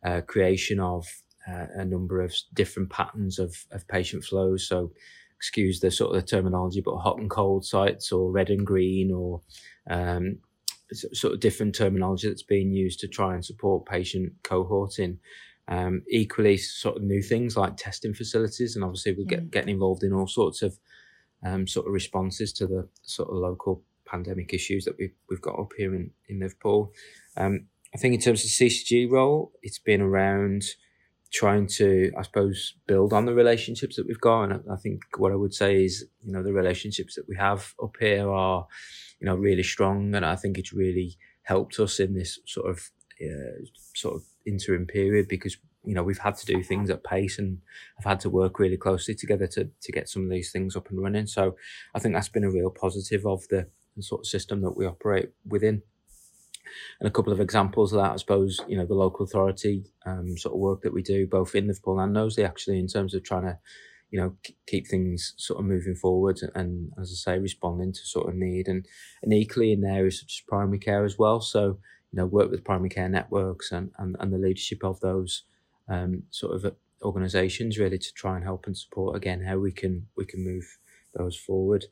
uh, 0.05 0.21
creation 0.21 0.79
of 0.79 1.05
uh, 1.47 1.67
a 1.75 1.85
number 1.85 2.21
of 2.21 2.33
different 2.53 2.89
patterns 2.89 3.39
of, 3.39 3.55
of 3.71 3.87
patient 3.87 4.23
flows. 4.23 4.67
So, 4.67 4.91
excuse 5.37 5.81
the 5.81 5.91
sort 5.91 6.15
of 6.15 6.21
the 6.21 6.27
terminology, 6.27 6.79
but 6.79 6.97
hot 6.97 7.17
and 7.19 7.29
cold 7.29 7.65
sites, 7.65 8.11
or 8.11 8.31
red 8.31 8.49
and 8.49 8.65
green, 8.65 9.11
or 9.11 9.41
um, 9.89 10.37
sort 10.93 11.33
of 11.33 11.39
different 11.39 11.75
terminology 11.75 12.27
that's 12.27 12.43
being 12.43 12.71
used 12.71 12.99
to 13.01 13.07
try 13.07 13.33
and 13.33 13.43
support 13.43 13.85
patient 13.85 14.31
cohorting. 14.43 15.17
Um, 15.67 16.03
equally, 16.09 16.57
sort 16.57 16.97
of 16.97 17.03
new 17.03 17.21
things 17.21 17.55
like 17.55 17.77
testing 17.77 18.13
facilities, 18.13 18.75
and 18.75 18.83
obviously 18.83 19.15
we're 19.17 19.25
get, 19.25 19.51
getting 19.51 19.73
involved 19.73 20.03
in 20.03 20.13
all 20.13 20.27
sorts 20.27 20.61
of 20.61 20.77
um, 21.45 21.67
sort 21.67 21.87
of 21.87 21.93
responses 21.93 22.53
to 22.53 22.67
the 22.67 22.87
sort 23.01 23.29
of 23.29 23.35
local 23.35 23.81
pandemic 24.05 24.53
issues 24.53 24.85
that 24.85 24.95
we've 24.97 25.13
we've 25.29 25.41
got 25.41 25.59
up 25.59 25.71
here 25.77 25.95
in 25.95 26.11
in 26.27 26.39
Liverpool. 26.39 26.91
Um, 27.37 27.67
I 27.93 27.97
think 27.97 28.13
in 28.13 28.19
terms 28.19 28.43
of 28.43 28.49
CCG 28.49 29.09
role, 29.09 29.51
it's 29.61 29.79
been 29.79 30.01
around 30.01 30.63
trying 31.33 31.65
to, 31.65 32.11
I 32.17 32.21
suppose, 32.21 32.75
build 32.87 33.11
on 33.11 33.25
the 33.25 33.33
relationships 33.33 33.95
that 33.95 34.07
we've 34.07 34.21
got. 34.21 34.43
And 34.43 34.61
I 34.71 34.75
think 34.75 35.01
what 35.17 35.31
I 35.31 35.35
would 35.35 35.53
say 35.53 35.83
is, 35.83 36.05
you 36.21 36.31
know, 36.31 36.43
the 36.43 36.53
relationships 36.53 37.15
that 37.15 37.27
we 37.27 37.35
have 37.37 37.73
up 37.81 37.95
here 37.99 38.29
are, 38.29 38.67
you 39.19 39.25
know, 39.25 39.35
really 39.35 39.63
strong. 39.63 40.13
And 40.13 40.25
I 40.25 40.35
think 40.35 40.57
it's 40.57 40.73
really 40.73 41.17
helped 41.41 41.79
us 41.79 41.99
in 41.99 42.13
this 42.13 42.39
sort 42.45 42.69
of, 42.69 42.91
uh, 43.19 43.65
sort 43.95 44.15
of 44.15 44.23
interim 44.45 44.85
period 44.85 45.27
because, 45.27 45.57
you 45.83 45.95
know, 45.95 46.03
we've 46.03 46.19
had 46.19 46.35
to 46.35 46.45
do 46.45 46.61
things 46.61 46.91
at 46.91 47.03
pace 47.03 47.39
and 47.39 47.57
I've 47.97 48.05
had 48.05 48.19
to 48.21 48.29
work 48.29 48.59
really 48.59 48.77
closely 48.77 49.15
together 49.15 49.47
to, 49.47 49.69
to 49.81 49.91
get 49.91 50.09
some 50.09 50.23
of 50.23 50.29
these 50.29 50.51
things 50.51 50.75
up 50.75 50.91
and 50.91 51.01
running. 51.01 51.25
So 51.25 51.55
I 51.95 51.99
think 51.99 52.13
that's 52.13 52.29
been 52.29 52.43
a 52.43 52.51
real 52.51 52.69
positive 52.69 53.25
of 53.25 53.47
the, 53.47 53.67
the 53.97 54.03
sort 54.03 54.21
of 54.21 54.27
system 54.27 54.61
that 54.61 54.77
we 54.77 54.85
operate 54.85 55.29
within. 55.47 55.81
And 56.99 57.07
a 57.07 57.11
couple 57.11 57.33
of 57.33 57.39
examples 57.39 57.93
of 57.93 58.01
that, 58.01 58.11
I 58.11 58.15
suppose, 58.17 58.59
you 58.67 58.77
know, 58.77 58.85
the 58.85 58.93
local 58.93 59.25
authority 59.25 59.85
um, 60.05 60.37
sort 60.37 60.53
of 60.53 60.59
work 60.59 60.81
that 60.81 60.93
we 60.93 61.01
do, 61.01 61.27
both 61.27 61.55
in 61.55 61.67
Liverpool 61.67 61.99
and 61.99 62.13
Knowsley, 62.13 62.43
actually, 62.43 62.79
in 62.79 62.87
terms 62.87 63.13
of 63.13 63.23
trying 63.23 63.43
to, 63.43 63.57
you 64.11 64.19
know, 64.19 64.35
keep 64.67 64.87
things 64.87 65.33
sort 65.37 65.59
of 65.59 65.65
moving 65.65 65.95
forward 65.95 66.39
and, 66.41 66.51
and, 66.55 66.91
as 67.01 67.11
I 67.11 67.31
say, 67.33 67.39
responding 67.39 67.93
to 67.93 67.99
sort 68.05 68.29
of 68.29 68.35
need. 68.35 68.67
And, 68.67 68.85
and 69.21 69.33
equally 69.33 69.71
in 69.71 69.83
areas 69.83 70.19
such 70.19 70.39
as 70.39 70.47
primary 70.47 70.79
care 70.79 71.05
as 71.05 71.17
well. 71.17 71.41
So, 71.41 71.79
you 72.11 72.17
know, 72.17 72.25
work 72.25 72.51
with 72.51 72.63
primary 72.63 72.89
care 72.89 73.09
networks 73.09 73.71
and, 73.71 73.91
and, 73.97 74.15
and 74.19 74.31
the 74.31 74.37
leadership 74.37 74.83
of 74.83 74.99
those 74.99 75.43
um, 75.89 76.23
sort 76.29 76.55
of 76.55 76.75
organisations 77.03 77.77
really 77.77 77.97
to 77.97 78.13
try 78.13 78.35
and 78.35 78.43
help 78.43 78.65
and 78.65 78.77
support 78.77 79.15
again 79.15 79.43
how 79.43 79.57
we 79.57 79.71
can 79.71 80.07
we 80.15 80.25
can 80.25 80.43
move 80.43 80.77
those 81.15 81.35
forward. 81.35 81.85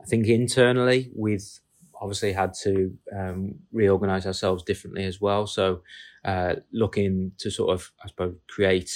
I 0.00 0.06
think 0.06 0.26
internally 0.26 1.10
with 1.14 1.60
obviously 2.00 2.32
had 2.32 2.54
to 2.62 2.96
um, 3.16 3.54
reorganize 3.72 4.26
ourselves 4.26 4.62
differently 4.62 5.04
as 5.04 5.20
well. 5.20 5.46
So, 5.46 5.82
uh, 6.24 6.56
looking 6.72 7.32
to 7.38 7.50
sort 7.50 7.74
of, 7.74 7.92
I 8.02 8.08
suppose, 8.08 8.34
create 8.48 8.90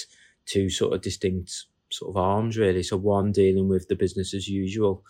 two 0.45 0.69
sort 0.69 0.93
of 0.93 1.01
distinct 1.01 1.65
sort 1.91 2.09
of 2.09 2.17
arms 2.17 2.57
really. 2.57 2.83
So, 2.83 2.97
one 2.97 3.31
dealing 3.31 3.67
with 3.67 3.87
the 3.87 3.95
business 3.95 4.33
as 4.33 4.47
usual 4.47 5.03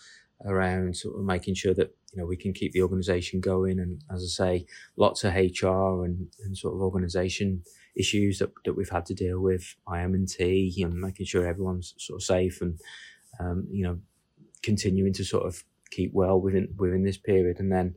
around 0.45 0.95
sort 0.95 1.17
of 1.17 1.25
making 1.25 1.53
sure 1.53 1.73
that 1.73 1.93
you 2.13 2.19
know 2.19 2.25
we 2.25 2.37
can 2.37 2.53
keep 2.53 2.71
the 2.71 2.81
organization 2.81 3.39
going, 3.39 3.79
and 3.79 4.01
as 4.13 4.23
I 4.23 4.45
say, 4.45 4.65
lots 4.97 5.23
of 5.23 5.33
HR 5.33 6.05
and, 6.05 6.27
and 6.43 6.57
sort 6.57 6.73
of 6.73 6.81
organization 6.81 7.63
issues 7.95 8.39
that, 8.39 8.51
that 8.65 8.75
we've 8.75 8.89
had 8.89 9.05
to 9.07 9.13
deal 9.13 9.41
with, 9.41 9.75
IM&T, 9.93 10.81
and 10.81 10.93
making 10.93 11.25
sure 11.25 11.45
everyone's 11.45 11.93
sort 11.97 12.21
of 12.21 12.23
safe 12.23 12.61
and 12.61 12.79
um, 13.39 13.67
you 13.69 13.83
know 13.83 13.99
continuing 14.61 15.13
to 15.13 15.23
sort 15.23 15.45
of 15.45 15.63
keep 15.89 16.13
well 16.13 16.39
within 16.39 16.69
within 16.77 17.03
this 17.03 17.17
period. 17.17 17.59
And 17.59 17.71
then, 17.71 17.95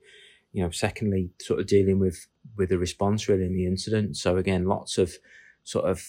you 0.53 0.63
know, 0.63 0.71
secondly, 0.71 1.31
sort 1.41 1.61
of 1.61 1.67
dealing 1.67 1.99
with 1.99 2.27
with 2.57 2.71
the 2.71 2.79
response 2.79 3.29
really 3.29 3.45
in 3.45 3.55
the 3.55 3.67
incident. 3.67 4.17
So 4.17 4.37
again, 4.37 4.65
lots 4.65 4.99
of 4.99 5.15
sort 5.65 5.87
of 5.87 6.03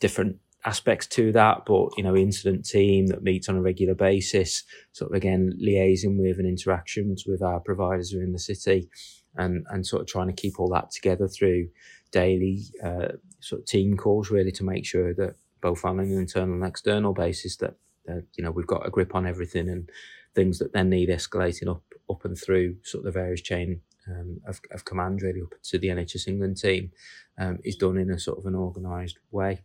different 0.00 0.38
aspects 0.64 1.06
to 1.06 1.30
that, 1.32 1.64
but 1.66 1.90
you 1.96 2.02
know, 2.02 2.16
incident 2.16 2.64
team 2.64 3.06
that 3.08 3.22
meets 3.22 3.48
on 3.48 3.56
a 3.56 3.62
regular 3.62 3.94
basis, 3.94 4.64
sort 4.92 5.10
of 5.10 5.16
again 5.16 5.52
liaising 5.62 6.18
with 6.18 6.38
and 6.38 6.48
interactions 6.48 7.24
with 7.26 7.42
our 7.42 7.60
providers 7.60 8.12
within 8.12 8.32
the 8.32 8.38
city, 8.38 8.88
and 9.36 9.66
and 9.70 9.86
sort 9.86 10.02
of 10.02 10.08
trying 10.08 10.28
to 10.28 10.32
keep 10.32 10.58
all 10.58 10.68
that 10.70 10.90
together 10.90 11.28
through 11.28 11.68
daily 12.10 12.62
uh, 12.82 13.08
sort 13.40 13.60
of 13.60 13.66
team 13.66 13.96
calls, 13.96 14.30
really 14.30 14.52
to 14.52 14.64
make 14.64 14.86
sure 14.86 15.12
that 15.14 15.34
both 15.60 15.84
on 15.84 15.98
an 15.98 16.12
internal 16.12 16.54
and 16.54 16.64
external 16.64 17.12
basis 17.12 17.56
that, 17.56 17.74
that 18.06 18.24
you 18.36 18.44
know 18.44 18.50
we've 18.50 18.66
got 18.66 18.86
a 18.86 18.90
grip 18.90 19.14
on 19.14 19.26
everything 19.26 19.68
and 19.68 19.88
things 20.34 20.58
that 20.58 20.72
then 20.72 20.90
need 20.90 21.08
escalating 21.08 21.68
up 21.68 21.82
up 22.10 22.24
and 22.24 22.38
through 22.38 22.76
sort 22.82 23.00
of 23.00 23.12
the 23.12 23.18
various 23.18 23.40
chain 23.40 23.80
um, 24.08 24.40
of, 24.46 24.60
of 24.70 24.84
command 24.84 25.22
really 25.22 25.40
up 25.40 25.54
to 25.62 25.78
the 25.78 25.88
NHS 25.88 26.28
England 26.28 26.58
team 26.58 26.92
um, 27.38 27.58
is 27.64 27.76
done 27.76 27.96
in 27.96 28.10
a 28.10 28.18
sort 28.18 28.38
of 28.38 28.46
an 28.46 28.54
organised 28.54 29.18
way. 29.30 29.62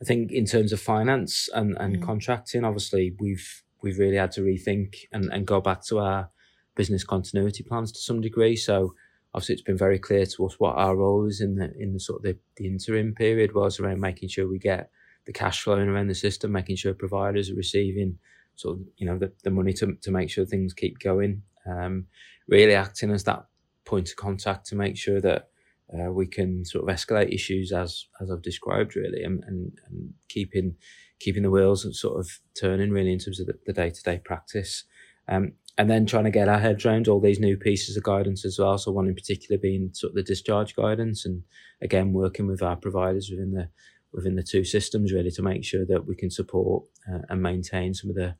I 0.00 0.04
think 0.04 0.32
in 0.32 0.46
terms 0.46 0.72
of 0.72 0.80
finance 0.80 1.48
and, 1.52 1.76
and 1.78 1.96
mm. 1.96 2.02
contracting, 2.02 2.64
obviously 2.64 3.14
we've 3.18 3.62
we've 3.82 3.98
really 3.98 4.16
had 4.16 4.32
to 4.32 4.42
rethink 4.42 4.94
and, 5.12 5.30
and 5.32 5.46
go 5.46 5.60
back 5.60 5.84
to 5.86 5.98
our 5.98 6.30
business 6.76 7.04
continuity 7.04 7.62
plans 7.62 7.92
to 7.92 7.98
some 7.98 8.20
degree. 8.20 8.56
So 8.56 8.94
obviously 9.34 9.54
it's 9.54 9.62
been 9.62 9.76
very 9.76 9.98
clear 9.98 10.26
to 10.26 10.46
us 10.46 10.58
what 10.58 10.76
our 10.76 10.96
role 10.96 11.26
is 11.26 11.40
in 11.40 11.56
the 11.56 11.72
in 11.78 11.92
the 11.92 12.00
sort 12.00 12.20
of 12.20 12.22
the, 12.24 12.38
the 12.56 12.66
interim 12.66 13.14
period 13.14 13.54
was 13.54 13.80
around 13.80 14.00
making 14.00 14.28
sure 14.28 14.48
we 14.48 14.58
get 14.58 14.90
the 15.26 15.32
cash 15.32 15.62
flowing 15.62 15.88
around 15.88 16.08
the 16.08 16.14
system, 16.14 16.52
making 16.52 16.76
sure 16.76 16.94
providers 16.94 17.50
are 17.50 17.54
receiving 17.54 18.18
sort 18.60 18.78
of 18.78 18.84
you 18.96 19.06
know 19.06 19.18
the, 19.18 19.32
the 19.44 19.50
money 19.50 19.72
to 19.74 19.94
to 20.02 20.10
make 20.10 20.30
sure 20.30 20.44
things 20.44 20.74
keep 20.74 20.98
going. 20.98 21.42
Um, 21.66 22.06
really 22.48 22.74
acting 22.74 23.10
as 23.10 23.24
that 23.24 23.46
point 23.84 24.10
of 24.10 24.16
contact 24.16 24.66
to 24.66 24.76
make 24.76 24.96
sure 24.96 25.20
that 25.20 25.48
uh, 25.92 26.10
we 26.10 26.26
can 26.26 26.64
sort 26.64 26.88
of 26.88 26.94
escalate 26.94 27.34
issues 27.34 27.72
as 27.72 28.06
as 28.20 28.30
I've 28.30 28.42
described 28.42 28.96
really, 28.96 29.22
and, 29.22 29.42
and, 29.46 29.72
and 29.88 30.14
keeping 30.28 30.76
keeping 31.18 31.42
the 31.42 31.50
wheels 31.50 31.86
sort 32.00 32.18
of 32.18 32.30
turning 32.58 32.90
really 32.90 33.12
in 33.12 33.18
terms 33.18 33.40
of 33.40 33.48
the 33.66 33.72
day 33.72 33.90
to 33.90 34.02
day 34.02 34.20
practice. 34.24 34.84
Um, 35.28 35.52
and 35.78 35.88
then 35.88 36.04
trying 36.04 36.24
to 36.24 36.30
get 36.30 36.48
our 36.48 36.58
heads 36.58 36.84
around 36.84 37.08
all 37.08 37.20
these 37.20 37.40
new 37.40 37.56
pieces 37.56 37.96
of 37.96 38.02
guidance 38.02 38.44
as 38.44 38.58
well. 38.58 38.76
So 38.76 38.90
one 38.90 39.06
in 39.06 39.14
particular 39.14 39.58
being 39.58 39.90
sort 39.94 40.10
of 40.10 40.16
the 40.16 40.22
discharge 40.22 40.74
guidance, 40.76 41.24
and 41.24 41.42
again 41.82 42.12
working 42.12 42.46
with 42.46 42.62
our 42.62 42.76
providers 42.76 43.28
within 43.30 43.52
the 43.52 43.68
within 44.12 44.36
the 44.36 44.42
two 44.42 44.64
systems 44.64 45.12
really 45.12 45.30
to 45.30 45.42
make 45.42 45.64
sure 45.64 45.84
that 45.86 46.06
we 46.06 46.14
can 46.14 46.30
support 46.30 46.84
uh, 47.10 47.20
and 47.28 47.42
maintain 47.42 47.94
some 47.94 48.10
of 48.10 48.16
the, 48.16 48.34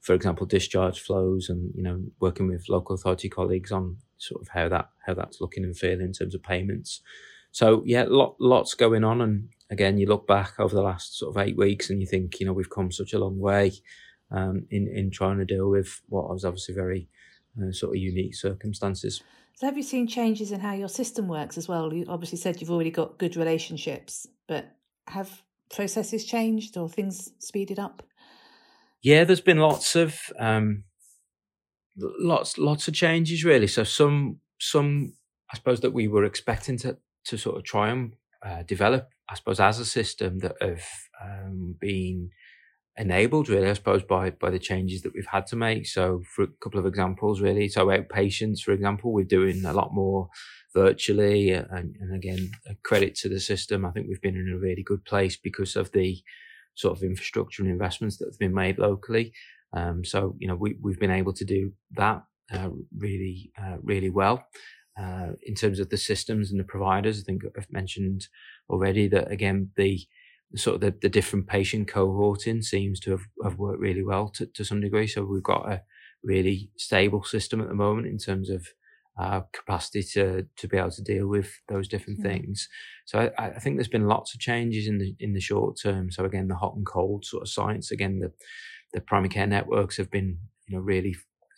for 0.00 0.14
example, 0.14 0.46
discharge 0.46 1.00
flows, 1.00 1.48
and 1.48 1.72
you 1.74 1.82
know 1.82 2.02
working 2.20 2.48
with 2.48 2.68
local 2.68 2.94
authority 2.94 3.28
colleagues 3.28 3.72
on 3.72 3.96
sort 4.18 4.42
of 4.42 4.48
how 4.48 4.68
that 4.68 4.90
how 5.06 5.14
that's 5.14 5.40
looking 5.40 5.64
and 5.64 5.76
feeling 5.76 6.00
in 6.00 6.12
terms 6.12 6.34
of 6.34 6.42
payments. 6.42 7.00
So 7.52 7.82
yeah, 7.86 8.04
lot, 8.08 8.36
lots 8.40 8.74
going 8.74 9.04
on, 9.04 9.20
and 9.20 9.48
again, 9.70 9.98
you 9.98 10.06
look 10.06 10.26
back 10.26 10.58
over 10.58 10.74
the 10.74 10.82
last 10.82 11.18
sort 11.18 11.34
of 11.34 11.42
eight 11.42 11.56
weeks, 11.56 11.90
and 11.90 12.00
you 12.00 12.06
think 12.06 12.40
you 12.40 12.46
know 12.46 12.52
we've 12.52 12.70
come 12.70 12.90
such 12.90 13.12
a 13.12 13.18
long 13.18 13.38
way 13.38 13.72
um, 14.30 14.66
in 14.70 14.88
in 14.88 15.10
trying 15.10 15.38
to 15.38 15.44
deal 15.44 15.70
with 15.70 16.00
what 16.08 16.28
was 16.28 16.44
obviously 16.44 16.74
very 16.74 17.08
uh, 17.62 17.72
sort 17.72 17.96
of 17.96 18.02
unique 18.02 18.34
circumstances. 18.34 19.22
So, 19.56 19.66
have 19.66 19.76
you 19.76 19.84
seen 19.84 20.08
changes 20.08 20.50
in 20.50 20.60
how 20.60 20.72
your 20.72 20.88
system 20.88 21.28
works 21.28 21.56
as 21.56 21.68
well? 21.68 21.92
You 21.92 22.06
obviously 22.08 22.38
said 22.38 22.60
you've 22.60 22.72
already 22.72 22.90
got 22.90 23.18
good 23.18 23.36
relationships, 23.36 24.26
but 24.48 24.66
have 25.08 25.42
processes 25.70 26.24
changed 26.24 26.76
or 26.76 26.88
things 26.88 27.32
speeded 27.38 27.78
up? 27.78 28.02
Yeah, 29.02 29.24
there's 29.24 29.40
been 29.40 29.58
lots 29.58 29.96
of 29.96 30.18
um, 30.38 30.84
lots 31.96 32.58
lots 32.58 32.88
of 32.88 32.94
changes 32.94 33.44
really. 33.44 33.66
So 33.66 33.84
some 33.84 34.40
some 34.58 35.14
I 35.52 35.56
suppose 35.56 35.80
that 35.80 35.92
we 35.92 36.08
were 36.08 36.24
expecting 36.24 36.78
to 36.78 36.96
to 37.26 37.38
sort 37.38 37.56
of 37.56 37.64
try 37.64 37.90
and 37.90 38.14
uh, 38.44 38.62
develop, 38.62 39.08
I 39.28 39.34
suppose, 39.34 39.60
as 39.60 39.78
a 39.78 39.84
system 39.84 40.38
that 40.40 40.56
have 40.60 40.84
um, 41.22 41.76
been 41.80 42.30
enabled 42.96 43.48
really, 43.48 43.68
I 43.68 43.74
suppose, 43.74 44.02
by 44.02 44.30
by 44.30 44.50
the 44.50 44.58
changes 44.58 45.02
that 45.02 45.14
we've 45.14 45.26
had 45.26 45.46
to 45.48 45.56
make. 45.56 45.86
So 45.86 46.22
for 46.34 46.44
a 46.44 46.48
couple 46.62 46.78
of 46.78 46.86
examples 46.86 47.40
really, 47.40 47.68
so 47.68 47.86
outpatients, 47.86 48.60
for 48.60 48.72
example, 48.72 49.12
we're 49.12 49.24
doing 49.24 49.64
a 49.64 49.72
lot 49.72 49.94
more 49.94 50.28
virtually 50.74 51.50
and, 51.50 51.96
and 52.00 52.14
again, 52.14 52.50
credit 52.82 53.14
to 53.14 53.28
the 53.28 53.40
system. 53.40 53.84
I 53.84 53.90
think 53.92 54.06
we've 54.08 54.20
been 54.20 54.36
in 54.36 54.52
a 54.52 54.58
really 54.58 54.82
good 54.82 55.04
place 55.04 55.36
because 55.36 55.76
of 55.76 55.92
the 55.92 56.22
sort 56.74 56.96
of 56.96 57.02
infrastructure 57.04 57.62
and 57.62 57.70
investments 57.70 58.16
that 58.18 58.26
have 58.26 58.38
been 58.38 58.54
made 58.54 58.78
locally. 58.78 59.32
Um, 59.72 60.04
so, 60.04 60.34
you 60.38 60.48
know, 60.48 60.56
we, 60.56 60.76
we've 60.82 60.98
been 60.98 61.10
able 61.10 61.32
to 61.34 61.44
do 61.44 61.72
that 61.92 62.22
uh, 62.52 62.70
really, 62.96 63.52
uh, 63.60 63.76
really 63.82 64.10
well. 64.10 64.46
Uh, 65.00 65.32
in 65.42 65.54
terms 65.54 65.80
of 65.80 65.90
the 65.90 65.96
systems 65.96 66.50
and 66.50 66.60
the 66.60 66.64
providers, 66.64 67.20
I 67.20 67.22
think 67.22 67.42
I've 67.56 67.70
mentioned 67.70 68.28
already 68.68 69.08
that 69.08 69.30
again, 69.30 69.70
the 69.76 70.00
sort 70.56 70.76
of 70.76 70.80
the, 70.80 70.94
the 71.02 71.08
different 71.08 71.46
patient 71.46 71.88
cohorting 71.88 72.62
seems 72.62 73.00
to 73.00 73.10
have, 73.12 73.26
have 73.42 73.58
worked 73.58 73.80
really 73.80 74.02
well 74.02 74.28
to, 74.28 74.46
to 74.46 74.64
some 74.64 74.80
degree. 74.80 75.06
So 75.06 75.24
we've 75.24 75.42
got 75.42 75.70
a 75.70 75.82
really 76.22 76.70
stable 76.76 77.22
system 77.24 77.60
at 77.60 77.68
the 77.68 77.74
moment 77.74 78.06
in 78.06 78.18
terms 78.18 78.50
of 78.50 78.66
our 79.16 79.46
capacity 79.52 80.02
to 80.02 80.44
to 80.56 80.66
be 80.66 80.76
able 80.76 80.90
to 80.90 81.02
deal 81.02 81.28
with 81.28 81.60
those 81.68 81.86
different 81.86 82.20
mm. 82.20 82.24
things. 82.24 82.68
So 83.06 83.30
I, 83.38 83.46
I, 83.46 83.58
think 83.60 83.76
there's 83.76 83.86
been 83.86 84.08
lots 84.08 84.34
of 84.34 84.40
changes 84.40 84.88
in 84.88 84.98
the 84.98 85.14
in 85.20 85.34
the 85.34 85.40
short 85.40 85.78
term. 85.80 86.10
So 86.10 86.24
again, 86.24 86.48
the 86.48 86.56
hot 86.56 86.74
and 86.74 86.84
cold 86.84 87.24
sort 87.24 87.42
of 87.42 87.48
science. 87.48 87.90
Again, 87.90 88.18
the 88.18 88.32
the 88.92 89.00
primary 89.00 89.28
care 89.28 89.46
networks 89.46 89.96
have 89.98 90.10
been 90.10 90.38
you 90.66 90.76
know 90.76 90.82
really 90.82 91.14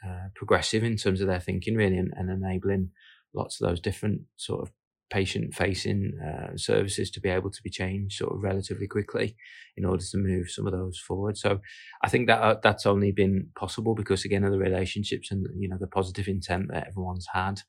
uh, 0.07 0.29
progressive 0.35 0.85
in 0.85 0.97
terms 0.97 1.21
of 1.21 1.29
their 1.29 1.41
thinking, 1.41 1.77
really, 1.77 1.97
and, 1.97 2.13
and 2.15 2.31
enabling 2.31 2.91
lots 3.35 3.61
of 3.61 3.69
those 3.69 3.81
different 3.81 4.23
sort 4.37 4.63
of 4.63 4.73
patient 5.11 5.55
facing 5.55 6.13
uh, 6.21 6.57
services 6.57 7.11
to 7.11 7.21
be 7.21 7.29
able 7.29 7.51
to 7.51 7.63
be 7.63 7.71
changed 7.71 8.17
sort 8.17 8.33
of 8.33 8.43
relatively 8.43 8.87
quickly 8.87 9.37
in 9.77 9.85
order 9.85 10.03
to 10.03 10.19
move 10.19 10.51
some 10.51 10.67
of 10.67 10.73
those 10.73 10.99
forward. 10.99 11.37
So 11.37 11.61
I 12.03 12.09
think 12.09 12.27
that 12.27 12.41
uh, 12.41 12.57
that's 12.63 12.87
only 12.87 13.13
been 13.13 13.49
possible 13.57 13.95
because 13.95 14.25
again 14.25 14.45
of 14.45 14.53
the 14.53 14.59
relationships 14.59 15.31
and 15.31 15.47
you 15.59 15.69
know 15.69 15.79
the 15.79 15.87
positive 15.87 16.29
intent 16.29 16.69
that 16.73 16.89
everyone's 16.89 17.29
had, 17.33 17.61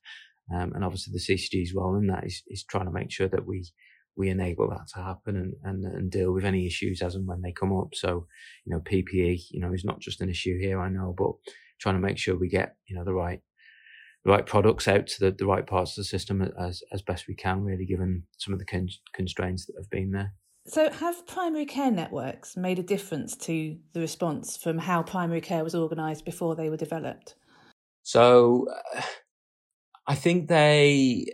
um, 0.54 0.72
and 0.74 0.84
obviously 0.84 1.12
the 1.12 1.34
CCG's 1.34 1.74
role 1.74 1.96
in 1.96 2.08
that 2.08 2.24
is 2.26 2.42
is 2.48 2.64
trying 2.64 2.86
to 2.86 2.92
make 2.92 3.10
sure 3.10 3.28
that 3.28 3.46
we 3.46 3.64
we 4.18 4.28
enable 4.28 4.68
that 4.68 4.88
to 4.88 5.00
happen 5.00 5.36
and, 5.36 5.54
and, 5.62 5.84
and 5.84 6.10
deal 6.10 6.32
with 6.32 6.44
any 6.44 6.66
issues 6.66 7.00
as 7.00 7.14
and 7.14 7.26
when 7.26 7.40
they 7.40 7.52
come 7.52 7.72
up. 7.72 7.94
So, 7.94 8.26
you 8.64 8.74
know, 8.74 8.80
PPE, 8.80 9.42
you 9.52 9.60
know, 9.60 9.72
is 9.72 9.84
not 9.84 10.00
just 10.00 10.20
an 10.20 10.28
issue 10.28 10.58
here, 10.58 10.80
I 10.80 10.88
know, 10.88 11.14
but 11.16 11.30
trying 11.80 11.94
to 11.94 12.00
make 12.00 12.18
sure 12.18 12.36
we 12.36 12.48
get, 12.48 12.74
you 12.88 12.96
know, 12.96 13.04
the 13.04 13.14
right 13.14 13.40
the 14.24 14.30
right 14.30 14.46
products 14.46 14.88
out 14.88 15.06
to 15.06 15.20
the, 15.20 15.30
the 15.30 15.46
right 15.46 15.66
parts 15.66 15.92
of 15.92 15.96
the 16.02 16.08
system 16.08 16.42
as 16.60 16.82
as 16.92 17.02
best 17.02 17.28
we 17.28 17.34
can, 17.34 17.62
really, 17.62 17.86
given 17.86 18.24
some 18.36 18.52
of 18.52 18.58
the 18.58 18.64
con- 18.64 18.88
constraints 19.14 19.66
that 19.66 19.74
have 19.78 19.90
been 19.90 20.10
there. 20.10 20.34
So, 20.66 20.90
have 20.90 21.26
primary 21.26 21.64
care 21.64 21.90
networks 21.90 22.56
made 22.56 22.78
a 22.78 22.82
difference 22.82 23.36
to 23.38 23.78
the 23.94 24.00
response 24.00 24.56
from 24.56 24.78
how 24.78 25.02
primary 25.02 25.40
care 25.40 25.64
was 25.64 25.74
organised 25.74 26.24
before 26.24 26.56
they 26.56 26.68
were 26.68 26.76
developed? 26.76 27.36
So, 28.02 28.66
uh, 28.96 29.02
I 30.06 30.14
think 30.14 30.48
they, 30.48 31.26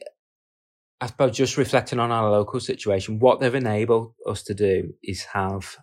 I 1.00 1.06
suppose, 1.06 1.36
just 1.36 1.56
reflecting 1.56 1.98
on 1.98 2.12
our 2.12 2.30
local 2.30 2.60
situation, 2.60 3.18
what 3.18 3.40
they've 3.40 3.54
enabled 3.54 4.14
us 4.26 4.42
to 4.44 4.54
do 4.54 4.92
is 5.02 5.24
have 5.24 5.76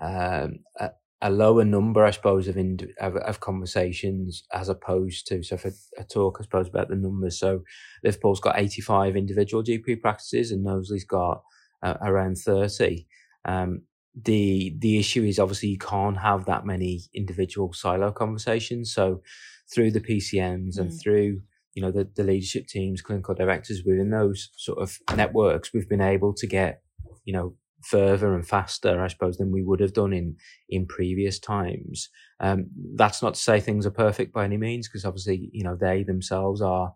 um, 0.00 0.60
a, 0.78 0.90
a 1.22 1.30
lower 1.30 1.64
number, 1.64 2.04
I 2.04 2.10
suppose, 2.10 2.46
of, 2.46 2.56
ind- 2.56 2.92
of, 3.00 3.16
of 3.16 3.40
conversations 3.40 4.44
as 4.52 4.68
opposed 4.68 5.26
to. 5.28 5.42
So, 5.42 5.54
if 5.54 5.66
I, 5.66 5.70
I, 5.98 6.02
talk, 6.02 6.38
I 6.38 6.44
suppose, 6.44 6.68
about 6.68 6.88
the 6.88 6.96
numbers. 6.96 7.38
So, 7.38 7.62
Liverpool's 8.04 8.40
got 8.40 8.58
85 8.58 9.16
individual 9.16 9.62
GP 9.62 10.00
practices, 10.00 10.50
and 10.50 10.62
Knowsley's 10.62 11.04
got 11.04 11.42
uh, 11.82 11.94
around 12.02 12.36
30. 12.36 13.06
Um, 13.44 13.82
the 14.24 14.74
the 14.78 14.98
issue 14.98 15.24
is 15.24 15.38
obviously 15.38 15.68
you 15.68 15.78
can't 15.78 16.18
have 16.18 16.46
that 16.46 16.64
many 16.64 17.02
individual 17.14 17.72
silo 17.72 18.12
conversations. 18.12 18.92
So, 18.92 19.22
through 19.72 19.92
the 19.92 20.00
PCNs 20.00 20.76
mm. 20.76 20.80
and 20.80 21.00
through 21.00 21.40
you 21.74 21.82
know 21.82 21.90
the, 21.90 22.08
the 22.14 22.24
leadership 22.24 22.66
teams, 22.66 23.02
clinical 23.02 23.34
directors 23.34 23.82
within 23.84 24.10
those 24.10 24.50
sort 24.56 24.78
of 24.78 24.98
networks, 25.14 25.72
we've 25.72 25.88
been 25.88 26.00
able 26.00 26.34
to 26.34 26.46
get 26.46 26.82
you 27.24 27.32
know 27.32 27.54
further 27.90 28.34
and 28.34 28.46
faster, 28.46 29.02
I 29.04 29.08
suppose, 29.08 29.36
than 29.36 29.52
we 29.52 29.62
would 29.62 29.80
have 29.80 29.92
done 29.92 30.12
in 30.12 30.36
in 30.68 30.86
previous 30.86 31.38
times. 31.38 32.08
Um, 32.40 32.66
that's 32.94 33.22
not 33.22 33.34
to 33.34 33.40
say 33.40 33.60
things 33.60 33.86
are 33.86 34.04
perfect 34.06 34.32
by 34.32 34.44
any 34.44 34.56
means, 34.56 34.88
because 34.88 35.04
obviously, 35.04 35.50
you 35.52 35.64
know, 35.64 35.76
they 35.76 36.04
themselves 36.04 36.60
are, 36.60 36.92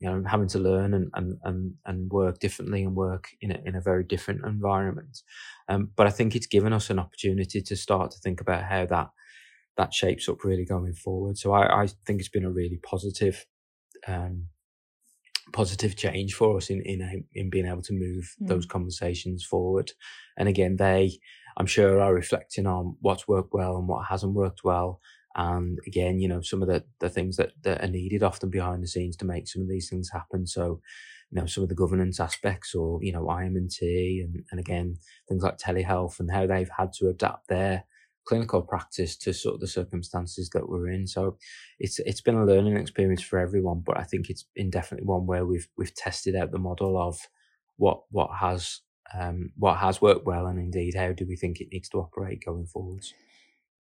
you 0.00 0.08
know, 0.08 0.24
having 0.26 0.48
to 0.48 0.58
learn 0.58 0.94
and 0.94 1.10
and 1.14 1.38
and, 1.44 1.74
and 1.84 2.10
work 2.10 2.38
differently 2.38 2.82
and 2.82 2.96
work 2.96 3.28
in 3.40 3.52
a, 3.52 3.58
in 3.64 3.76
a 3.76 3.80
very 3.80 4.04
different 4.04 4.40
environment. 4.46 5.22
Um, 5.68 5.90
but 5.96 6.06
I 6.06 6.10
think 6.10 6.34
it's 6.34 6.48
given 6.56 6.72
us 6.72 6.90
an 6.90 6.98
opportunity 6.98 7.62
to 7.62 7.76
start 7.76 8.10
to 8.10 8.18
think 8.18 8.40
about 8.40 8.64
how 8.64 8.86
that 8.86 9.08
that 9.76 9.94
shapes 9.94 10.28
up 10.28 10.44
really 10.44 10.64
going 10.64 10.94
forward. 10.94 11.38
So 11.38 11.52
I, 11.52 11.82
I 11.82 11.88
think 12.06 12.20
it's 12.20 12.28
been 12.28 12.44
a 12.44 12.50
really 12.50 12.80
positive 12.82 13.46
um, 14.06 14.48
positive 15.52 15.96
change 15.96 16.34
for 16.34 16.56
us 16.56 16.70
in 16.70 16.82
in 16.82 17.24
in 17.34 17.50
being 17.50 17.66
able 17.66 17.82
to 17.82 17.92
move 17.92 18.34
mm. 18.42 18.48
those 18.48 18.66
conversations 18.66 19.44
forward. 19.44 19.92
And 20.36 20.48
again, 20.48 20.76
they, 20.76 21.18
I'm 21.56 21.66
sure, 21.66 22.00
are 22.00 22.14
reflecting 22.14 22.66
on 22.66 22.96
what's 23.00 23.28
worked 23.28 23.52
well 23.52 23.76
and 23.76 23.88
what 23.88 24.06
hasn't 24.06 24.34
worked 24.34 24.64
well. 24.64 25.00
And 25.34 25.78
again, 25.86 26.20
you 26.20 26.28
know, 26.28 26.42
some 26.42 26.62
of 26.62 26.68
the, 26.68 26.84
the 27.00 27.08
things 27.08 27.36
that, 27.36 27.52
that 27.62 27.82
are 27.82 27.88
needed 27.88 28.22
often 28.22 28.50
behind 28.50 28.82
the 28.82 28.88
scenes 28.88 29.16
to 29.16 29.24
make 29.24 29.48
some 29.48 29.62
of 29.62 29.68
these 29.68 29.88
things 29.88 30.10
happen. 30.12 30.46
So, 30.46 30.80
you 31.30 31.40
know, 31.40 31.46
some 31.46 31.62
of 31.62 31.70
the 31.70 31.74
governance 31.74 32.20
aspects 32.20 32.74
or, 32.74 32.98
you 33.02 33.12
know, 33.12 33.30
IM&T 33.30 34.22
and, 34.24 34.44
and 34.50 34.60
again, 34.60 34.96
things 35.28 35.42
like 35.42 35.58
telehealth 35.58 36.20
and 36.20 36.30
how 36.30 36.46
they've 36.46 36.70
had 36.76 36.92
to 36.94 37.08
adapt 37.08 37.48
their 37.48 37.84
clinical 38.24 38.62
practice 38.62 39.16
to 39.16 39.32
sort 39.32 39.54
of 39.54 39.60
the 39.60 39.66
circumstances 39.66 40.50
that 40.50 40.68
we're 40.68 40.88
in. 40.88 41.06
So 41.06 41.38
it's 41.78 41.98
it's 42.00 42.20
been 42.20 42.36
a 42.36 42.44
learning 42.44 42.76
experience 42.76 43.22
for 43.22 43.38
everyone, 43.38 43.82
but 43.84 43.98
I 43.98 44.04
think 44.04 44.30
it's 44.30 44.46
been 44.54 44.70
definitely 44.70 45.06
one 45.06 45.26
where 45.26 45.44
we've 45.44 45.68
we've 45.76 45.94
tested 45.94 46.36
out 46.36 46.52
the 46.52 46.58
model 46.58 47.00
of 47.00 47.18
what 47.76 48.02
what 48.10 48.30
has 48.38 48.80
um, 49.14 49.50
what 49.56 49.78
has 49.78 50.00
worked 50.00 50.26
well, 50.26 50.46
and 50.46 50.58
indeed 50.58 50.94
how 50.94 51.12
do 51.12 51.26
we 51.26 51.36
think 51.36 51.60
it 51.60 51.68
needs 51.72 51.88
to 51.90 51.98
operate 51.98 52.44
going 52.44 52.66
forwards. 52.66 53.12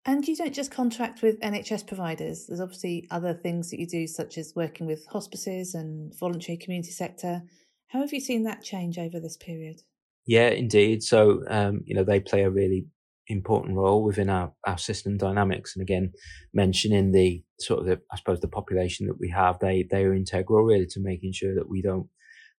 And 0.07 0.27
you 0.29 0.37
don't 0.37 0.53
just 0.53 0.71
contract 0.71 1.23
with 1.23 1.41
NHS 1.41 1.87
providers. 1.87 2.47
There's 2.47 2.61
obviously 2.61 3.07
other 3.11 3.33
things 3.33 3.71
that 3.71 3.81
you 3.81 3.87
do, 3.87 4.07
such 4.07 4.37
as 4.37 4.53
working 4.55 4.87
with 4.87 5.07
hospices 5.07 5.75
and 5.75 6.13
voluntary 6.19 6.59
community 6.59 6.91
sector. 6.91 7.43
How 7.89 8.01
have 8.01 8.13
you 8.13 8.21
seen 8.21 8.43
that 8.43 8.63
change 8.63 8.99
over 8.99 9.19
this 9.19 9.39
period? 9.39 9.81
Yeah, 10.27 10.49
indeed. 10.49 11.03
So, 11.03 11.43
um, 11.49 11.83
you 11.87 11.95
know, 11.95 12.05
they 12.05 12.21
play 12.21 12.43
a 12.43 12.51
really 12.51 12.87
important 13.29 13.77
role 13.77 14.05
within 14.05 14.29
our, 14.29 14.53
our 14.67 14.79
system 14.79 15.17
dynamics. 15.17 15.75
And 15.75 15.83
again, 15.83 16.13
mentioning 16.53 17.13
the 17.13 17.43
sort 17.59 17.81
of 17.81 17.87
the, 17.87 18.01
I 18.13 18.17
suppose 18.17 18.41
the 18.41 18.49
population 18.49 19.07
that 19.07 19.19
we 19.19 19.31
have, 19.31 19.59
they, 19.59 19.87
they 19.91 20.05
are 20.05 20.15
integral 20.15 20.63
really 20.63 20.87
to 20.87 21.01
making 21.01 21.33
sure 21.33 21.55
that 21.55 21.69
we 21.69 21.83
don't 21.83 22.09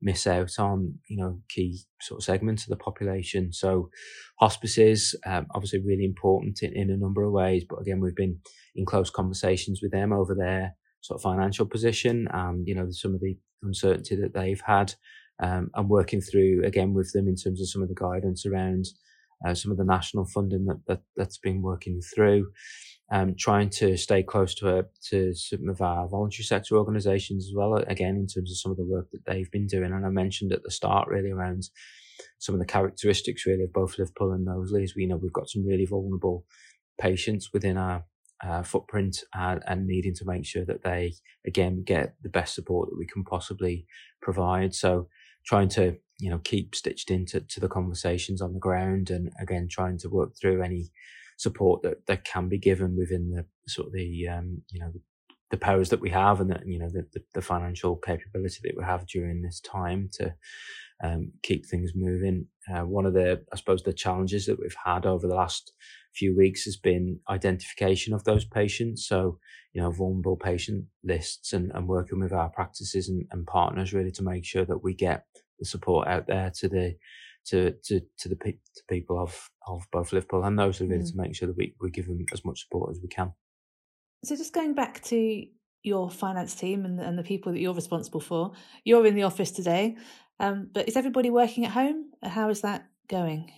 miss 0.01 0.27
out 0.27 0.51
on, 0.59 0.95
you 1.07 1.17
know, 1.17 1.39
key 1.49 1.79
sort 2.01 2.19
of 2.19 2.25
segments 2.25 2.63
of 2.63 2.69
the 2.69 2.83
population. 2.83 3.53
So 3.53 3.89
hospices, 4.39 5.15
um, 5.25 5.47
obviously 5.53 5.79
really 5.79 6.05
important 6.05 6.61
in, 6.61 6.75
in 6.75 6.89
a 6.89 6.97
number 6.97 7.23
of 7.23 7.31
ways. 7.31 7.63
But 7.67 7.79
again, 7.79 8.01
we've 8.01 8.15
been 8.15 8.39
in 8.75 8.85
close 8.85 9.09
conversations 9.09 9.79
with 9.81 9.91
them 9.91 10.11
over 10.11 10.35
their 10.35 10.75
sort 11.01 11.19
of 11.19 11.23
financial 11.23 11.65
position 11.65 12.27
and, 12.31 12.67
you 12.67 12.75
know, 12.75 12.87
some 12.89 13.13
of 13.13 13.21
the 13.21 13.37
uncertainty 13.63 14.15
that 14.15 14.33
they've 14.33 14.61
had. 14.65 14.93
Um, 15.37 15.69
and 15.75 15.89
working 15.89 16.21
through 16.21 16.63
again 16.63 16.93
with 16.93 17.11
them 17.11 17.27
in 17.27 17.35
terms 17.35 17.59
of 17.59 17.67
some 17.67 17.81
of 17.81 17.89
the 17.89 17.93
guidance 17.93 18.45
around 18.45 18.85
uh, 19.45 19.53
some 19.53 19.71
of 19.71 19.77
the 19.77 19.83
national 19.85 20.25
funding 20.25 20.65
that, 20.65 20.81
that 20.87 21.01
that's 21.15 21.37
been 21.37 21.61
working 21.61 22.01
through 22.01 22.47
um, 23.11 23.35
trying 23.37 23.69
to 23.69 23.97
stay 23.97 24.23
close 24.23 24.55
to, 24.55 24.79
a, 24.79 24.83
to 25.09 25.33
some 25.35 25.69
of 25.69 25.81
our 25.81 26.07
voluntary 26.07 26.43
sector 26.43 26.75
organisations 26.75 27.47
as 27.47 27.53
well. 27.55 27.75
Again, 27.75 28.15
in 28.15 28.27
terms 28.27 28.51
of 28.51 28.57
some 28.57 28.71
of 28.71 28.77
the 28.77 28.85
work 28.85 29.09
that 29.11 29.25
they've 29.25 29.51
been 29.51 29.67
doing, 29.67 29.91
and 29.91 30.05
I 30.05 30.09
mentioned 30.09 30.51
at 30.51 30.63
the 30.63 30.71
start 30.71 31.07
really 31.07 31.31
around 31.31 31.69
some 32.39 32.55
of 32.55 32.59
the 32.59 32.65
characteristics 32.65 33.45
really 33.45 33.63
of 33.63 33.73
both 33.73 33.99
Liverpool 33.99 34.31
and 34.31 34.45
Knowsley. 34.45 34.83
Is 34.83 34.95
we 34.95 35.05
know 35.05 35.17
we've 35.17 35.33
got 35.33 35.49
some 35.49 35.65
really 35.65 35.85
vulnerable 35.85 36.45
patients 36.99 37.51
within 37.53 37.77
our 37.77 38.05
uh, 38.43 38.63
footprint 38.63 39.17
and, 39.33 39.61
and, 39.67 39.87
needing 39.87 40.13
to 40.13 40.25
make 40.25 40.45
sure 40.45 40.65
that 40.65 40.83
they 40.83 41.13
again 41.47 41.83
get 41.83 42.15
the 42.21 42.29
best 42.29 42.53
support 42.53 42.89
that 42.89 42.97
we 42.97 43.05
can 43.05 43.23
possibly 43.23 43.85
provide. 44.21 44.73
So 44.73 45.07
trying 45.45 45.69
to 45.69 45.97
you 46.19 46.29
know 46.29 46.39
keep 46.39 46.75
stitched 46.75 47.11
into 47.11 47.41
to 47.41 47.59
the 47.59 47.67
conversations 47.67 48.41
on 48.41 48.53
the 48.53 48.59
ground 48.59 49.09
and 49.09 49.31
again 49.39 49.67
trying 49.69 49.97
to 49.97 50.09
work 50.09 50.31
through 50.39 50.61
any 50.61 50.89
support 51.37 51.81
that, 51.83 52.05
that 52.07 52.23
can 52.23 52.47
be 52.47 52.57
given 52.57 52.95
within 52.97 53.31
the 53.31 53.45
sort 53.67 53.87
of 53.87 53.93
the 53.93 54.27
um, 54.27 54.61
you 54.71 54.79
know 54.79 54.91
the, 54.91 55.01
powers 55.57 55.87
that 55.87 56.01
we 56.01 56.09
have 56.09 56.41
and 56.41 56.49
that 56.51 56.67
you 56.67 56.77
know 56.77 56.89
the, 56.89 57.07
the, 57.13 57.23
the, 57.33 57.41
financial 57.41 57.95
capability 57.95 58.59
that 58.61 58.75
we 58.77 58.83
have 58.83 59.07
during 59.07 59.41
this 59.41 59.61
time 59.61 60.09
to 60.11 60.33
um, 61.01 61.31
keep 61.43 61.65
things 61.65 61.93
moving. 61.95 62.45
Uh, 62.69 62.81
one 62.81 63.05
of 63.05 63.13
the 63.13 63.41
I 63.53 63.55
suppose 63.55 63.81
the 63.81 63.93
challenges 63.93 64.45
that 64.47 64.59
we've 64.59 64.75
had 64.83 65.05
over 65.05 65.27
the 65.27 65.35
last 65.35 65.71
few 66.15 66.35
weeks 66.35 66.63
has 66.63 66.77
been 66.77 67.19
identification 67.29 68.13
of 68.13 68.23
those 68.23 68.45
patients. 68.45 69.07
So 69.07 69.39
you 69.75 69.81
know 69.81 69.91
vulnerable 69.91 70.37
patient 70.37 70.85
lists 71.03 71.51
and, 71.51 71.69
and 71.75 71.87
working 71.87 72.19
with 72.19 72.31
our 72.31 72.49
practices 72.49 73.09
and, 73.09 73.25
and 73.31 73.45
partners 73.45 73.93
really 73.93 74.11
to 74.11 74.23
make 74.23 74.45
sure 74.45 74.65
that 74.65 74.83
we 74.83 74.93
get 74.95 75.25
the 75.59 75.65
support 75.65 76.07
out 76.07 76.27
there 76.27 76.51
to 76.55 76.69
the 76.69 76.95
to 77.47 77.73
to 77.83 77.99
to 78.17 78.29
the 78.29 78.37
pe- 78.37 78.53
to 78.53 78.83
people 78.89 79.21
of 79.21 79.49
of 79.67 79.83
both 79.91 80.13
Liverpool 80.13 80.43
and 80.45 80.55
Knowsley 80.55 80.87
really 80.87 81.03
mm. 81.03 81.11
to 81.11 81.17
make 81.17 81.35
sure 81.35 81.47
that 81.47 81.57
we, 81.57 81.75
we 81.81 81.91
give 81.91 82.07
them 82.07 82.25
as 82.31 82.45
much 82.45 82.63
support 82.63 82.91
as 82.91 82.99
we 83.01 83.09
can. 83.09 83.33
So 84.23 84.35
just 84.37 84.53
going 84.53 84.73
back 84.73 85.03
to 85.03 85.45
your 85.83 86.09
finance 86.09 86.55
team 86.55 86.85
and, 86.85 86.99
and 86.99 87.19
the 87.19 87.23
people 87.23 87.51
that 87.51 87.59
you're 87.59 87.73
responsible 87.73 88.21
for, 88.21 88.53
you're 88.85 89.05
in 89.05 89.13
the 89.13 89.23
office 89.23 89.51
today, 89.51 89.97
um, 90.39 90.69
but 90.73 90.87
is 90.87 90.95
everybody 90.95 91.29
working 91.29 91.65
at 91.65 91.71
home? 91.71 92.11
How 92.23 92.49
is 92.49 92.61
that 92.61 92.87
going? 93.07 93.51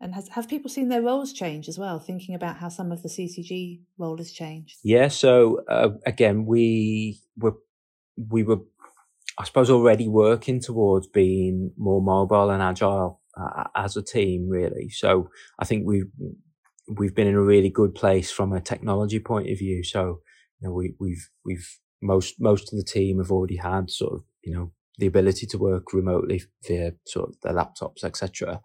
And 0.00 0.14
has 0.14 0.28
have 0.28 0.48
people 0.48 0.70
seen 0.70 0.88
their 0.88 1.02
roles 1.02 1.32
change 1.32 1.68
as 1.68 1.78
well? 1.78 1.98
Thinking 1.98 2.34
about 2.34 2.56
how 2.56 2.68
some 2.68 2.92
of 2.92 3.02
the 3.02 3.08
CCG 3.08 3.80
role 3.98 4.16
has 4.18 4.30
changed. 4.30 4.76
Yeah. 4.84 5.08
So 5.08 5.64
uh, 5.68 5.90
again, 6.06 6.46
we 6.46 7.20
were 7.36 7.56
we 8.16 8.44
were, 8.44 8.60
I 9.38 9.44
suppose, 9.44 9.70
already 9.70 10.06
working 10.06 10.60
towards 10.60 11.06
being 11.08 11.72
more 11.76 12.00
mobile 12.00 12.50
and 12.50 12.62
agile 12.62 13.20
uh, 13.36 13.64
as 13.74 13.96
a 13.96 14.02
team, 14.02 14.48
really. 14.48 14.88
So 14.90 15.30
I 15.58 15.64
think 15.64 15.84
we've 15.84 16.10
we've 16.96 17.14
been 17.14 17.26
in 17.26 17.34
a 17.34 17.42
really 17.42 17.70
good 17.70 17.94
place 17.94 18.30
from 18.30 18.52
a 18.52 18.60
technology 18.60 19.18
point 19.18 19.50
of 19.50 19.58
view. 19.58 19.82
So 19.82 20.20
you 20.60 20.68
know, 20.68 20.74
we, 20.74 20.94
we've 20.98 21.28
we've 21.44 21.78
most 22.02 22.40
most 22.40 22.72
of 22.72 22.78
the 22.78 22.84
team 22.84 23.18
have 23.18 23.30
already 23.30 23.56
had 23.56 23.90
sort 23.90 24.14
of 24.14 24.22
you 24.42 24.54
know 24.54 24.72
the 24.98 25.06
ability 25.06 25.46
to 25.46 25.58
work 25.58 25.92
remotely 25.92 26.42
via 26.66 26.92
sort 27.06 27.28
of 27.28 27.40
their 27.42 27.52
laptops, 27.52 28.04
etc. 28.04 28.60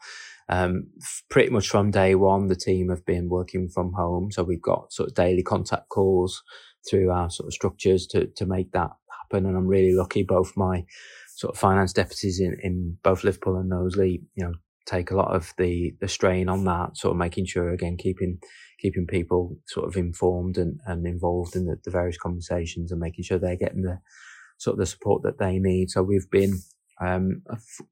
Um, 0.50 0.88
pretty 1.30 1.50
much 1.50 1.70
from 1.70 1.92
day 1.92 2.16
one, 2.16 2.48
the 2.48 2.56
team 2.56 2.90
have 2.90 3.06
been 3.06 3.30
working 3.30 3.70
from 3.70 3.94
home. 3.94 4.32
So 4.32 4.44
we've 4.44 4.62
got 4.62 4.92
sort 4.92 5.10
of 5.10 5.16
daily 5.16 5.44
contact 5.44 5.90
calls 5.90 6.44
through 6.90 7.12
our 7.12 7.30
sort 7.30 7.48
of 7.48 7.54
structures 7.54 8.08
to 8.08 8.28
to 8.36 8.46
make 8.46 8.72
that 8.72 8.92
happen. 9.22 9.46
And 9.46 9.56
I'm 9.56 9.68
really 9.68 9.94
lucky. 9.94 10.24
Both 10.24 10.54
my 10.58 10.86
sort 11.36 11.56
of 11.56 11.60
finance 11.60 11.94
deputies 11.94 12.40
in, 12.40 12.58
in 12.62 12.98
both 13.04 13.24
Liverpool 13.24 13.58
and 13.58 13.70
Knowsley, 13.70 14.22
you 14.36 14.46
know, 14.46 14.54
take 14.86 15.12
a 15.12 15.16
lot 15.16 15.34
of 15.34 15.54
the 15.58 15.96
the 16.02 16.08
strain 16.08 16.50
on 16.50 16.66
that, 16.66 16.98
sort 16.98 17.12
of 17.12 17.18
making 17.18 17.46
sure 17.46 17.72
again 17.72 17.98
keeping 17.98 18.40
keeping 18.80 19.08
people 19.08 19.58
sort 19.66 19.88
of 19.88 19.96
informed 19.96 20.58
and, 20.58 20.80
and 20.86 21.08
involved 21.08 21.56
in 21.56 21.66
the, 21.66 21.78
the 21.86 21.92
various 21.92 22.18
conversations 22.18 22.92
and 22.92 23.00
making 23.00 23.24
sure 23.24 23.40
they're 23.40 23.56
getting 23.56 23.84
the 23.84 23.98
sort 24.58 24.74
of 24.74 24.80
the 24.80 24.86
support 24.86 25.24
that 25.24 25.40
they 25.40 25.58
need. 25.58 25.90
So 25.90 26.04
we've 26.04 26.30
been 26.30 26.60
um, 27.04 27.42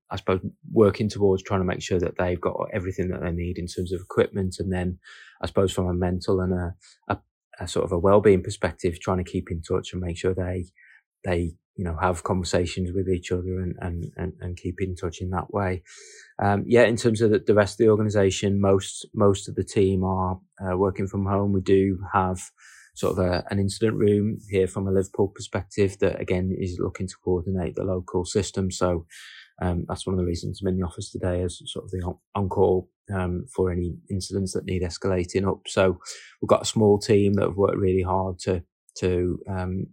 I 0.09 0.15
suppose 0.15 0.41
working 0.71 1.09
towards 1.09 1.43
trying 1.43 1.61
to 1.61 1.65
make 1.65 1.81
sure 1.81 1.99
that 1.99 2.17
they've 2.17 2.39
got 2.39 2.69
everything 2.73 3.09
that 3.09 3.21
they 3.21 3.31
need 3.31 3.57
in 3.57 3.67
terms 3.67 3.91
of 3.91 4.01
equipment, 4.01 4.55
and 4.59 4.71
then 4.71 4.99
I 5.41 5.47
suppose 5.47 5.73
from 5.73 5.87
a 5.87 5.93
mental 5.93 6.39
and 6.39 6.53
a, 6.53 6.75
a, 7.07 7.19
a 7.59 7.67
sort 7.67 7.85
of 7.85 7.91
a 7.91 7.99
well-being 7.99 8.43
perspective, 8.43 8.99
trying 8.99 9.23
to 9.23 9.29
keep 9.29 9.51
in 9.51 9.61
touch 9.61 9.93
and 9.93 10.01
make 10.01 10.17
sure 10.17 10.33
they 10.33 10.65
they 11.23 11.53
you 11.75 11.83
know 11.83 11.97
have 11.99 12.23
conversations 12.23 12.91
with 12.93 13.09
each 13.09 13.31
other 13.31 13.59
and 13.59 13.75
and 13.79 14.11
and, 14.17 14.33
and 14.39 14.57
keep 14.57 14.81
in 14.81 14.95
touch 14.95 15.19
in 15.19 15.29
that 15.31 15.53
way. 15.53 15.83
Um, 16.41 16.63
yeah, 16.67 16.83
in 16.83 16.95
terms 16.95 17.21
of 17.21 17.31
the, 17.31 17.39
the, 17.39 17.53
rest 17.53 17.73
of 17.73 17.85
the 17.85 17.91
organisation, 17.91 18.61
most 18.61 19.07
most 19.13 19.49
of 19.49 19.55
the 19.55 19.63
team 19.63 20.03
are 20.03 20.39
uh, 20.63 20.77
working 20.77 21.07
from 21.07 21.25
home. 21.25 21.53
We 21.53 21.61
do 21.61 21.99
have 22.13 22.41
sort 22.93 23.17
of 23.17 23.25
a, 23.25 23.43
an 23.49 23.59
incident 23.59 23.97
room 23.97 24.37
here 24.49 24.67
from 24.67 24.87
a 24.87 24.91
Liverpool 24.91 25.29
perspective 25.29 25.97
that 25.99 26.19
again 26.19 26.55
is 26.57 26.77
looking 26.79 27.07
to 27.07 27.15
coordinate 27.23 27.75
the 27.75 27.83
local 27.83 28.25
system. 28.25 28.71
So 28.71 29.05
um, 29.61 29.85
that's 29.87 30.05
one 30.05 30.13
of 30.13 30.19
the 30.19 30.25
reasons 30.25 30.59
I'm 30.61 30.67
in 30.67 30.77
the 30.77 30.85
office 30.85 31.11
today 31.11 31.43
as 31.43 31.61
sort 31.65 31.85
of 31.85 31.91
the 31.91 32.13
on 32.35 32.49
call 32.49 32.89
um, 33.13 33.45
for 33.53 33.71
any 33.71 33.95
incidents 34.09 34.53
that 34.53 34.65
need 34.65 34.81
escalating 34.81 35.47
up. 35.47 35.67
So 35.67 35.99
we've 36.41 36.49
got 36.49 36.63
a 36.63 36.65
small 36.65 36.99
team 36.99 37.33
that 37.33 37.47
have 37.47 37.57
worked 37.57 37.77
really 37.77 38.03
hard 38.03 38.39
to 38.39 38.63
to 38.97 39.39
um, 39.47 39.87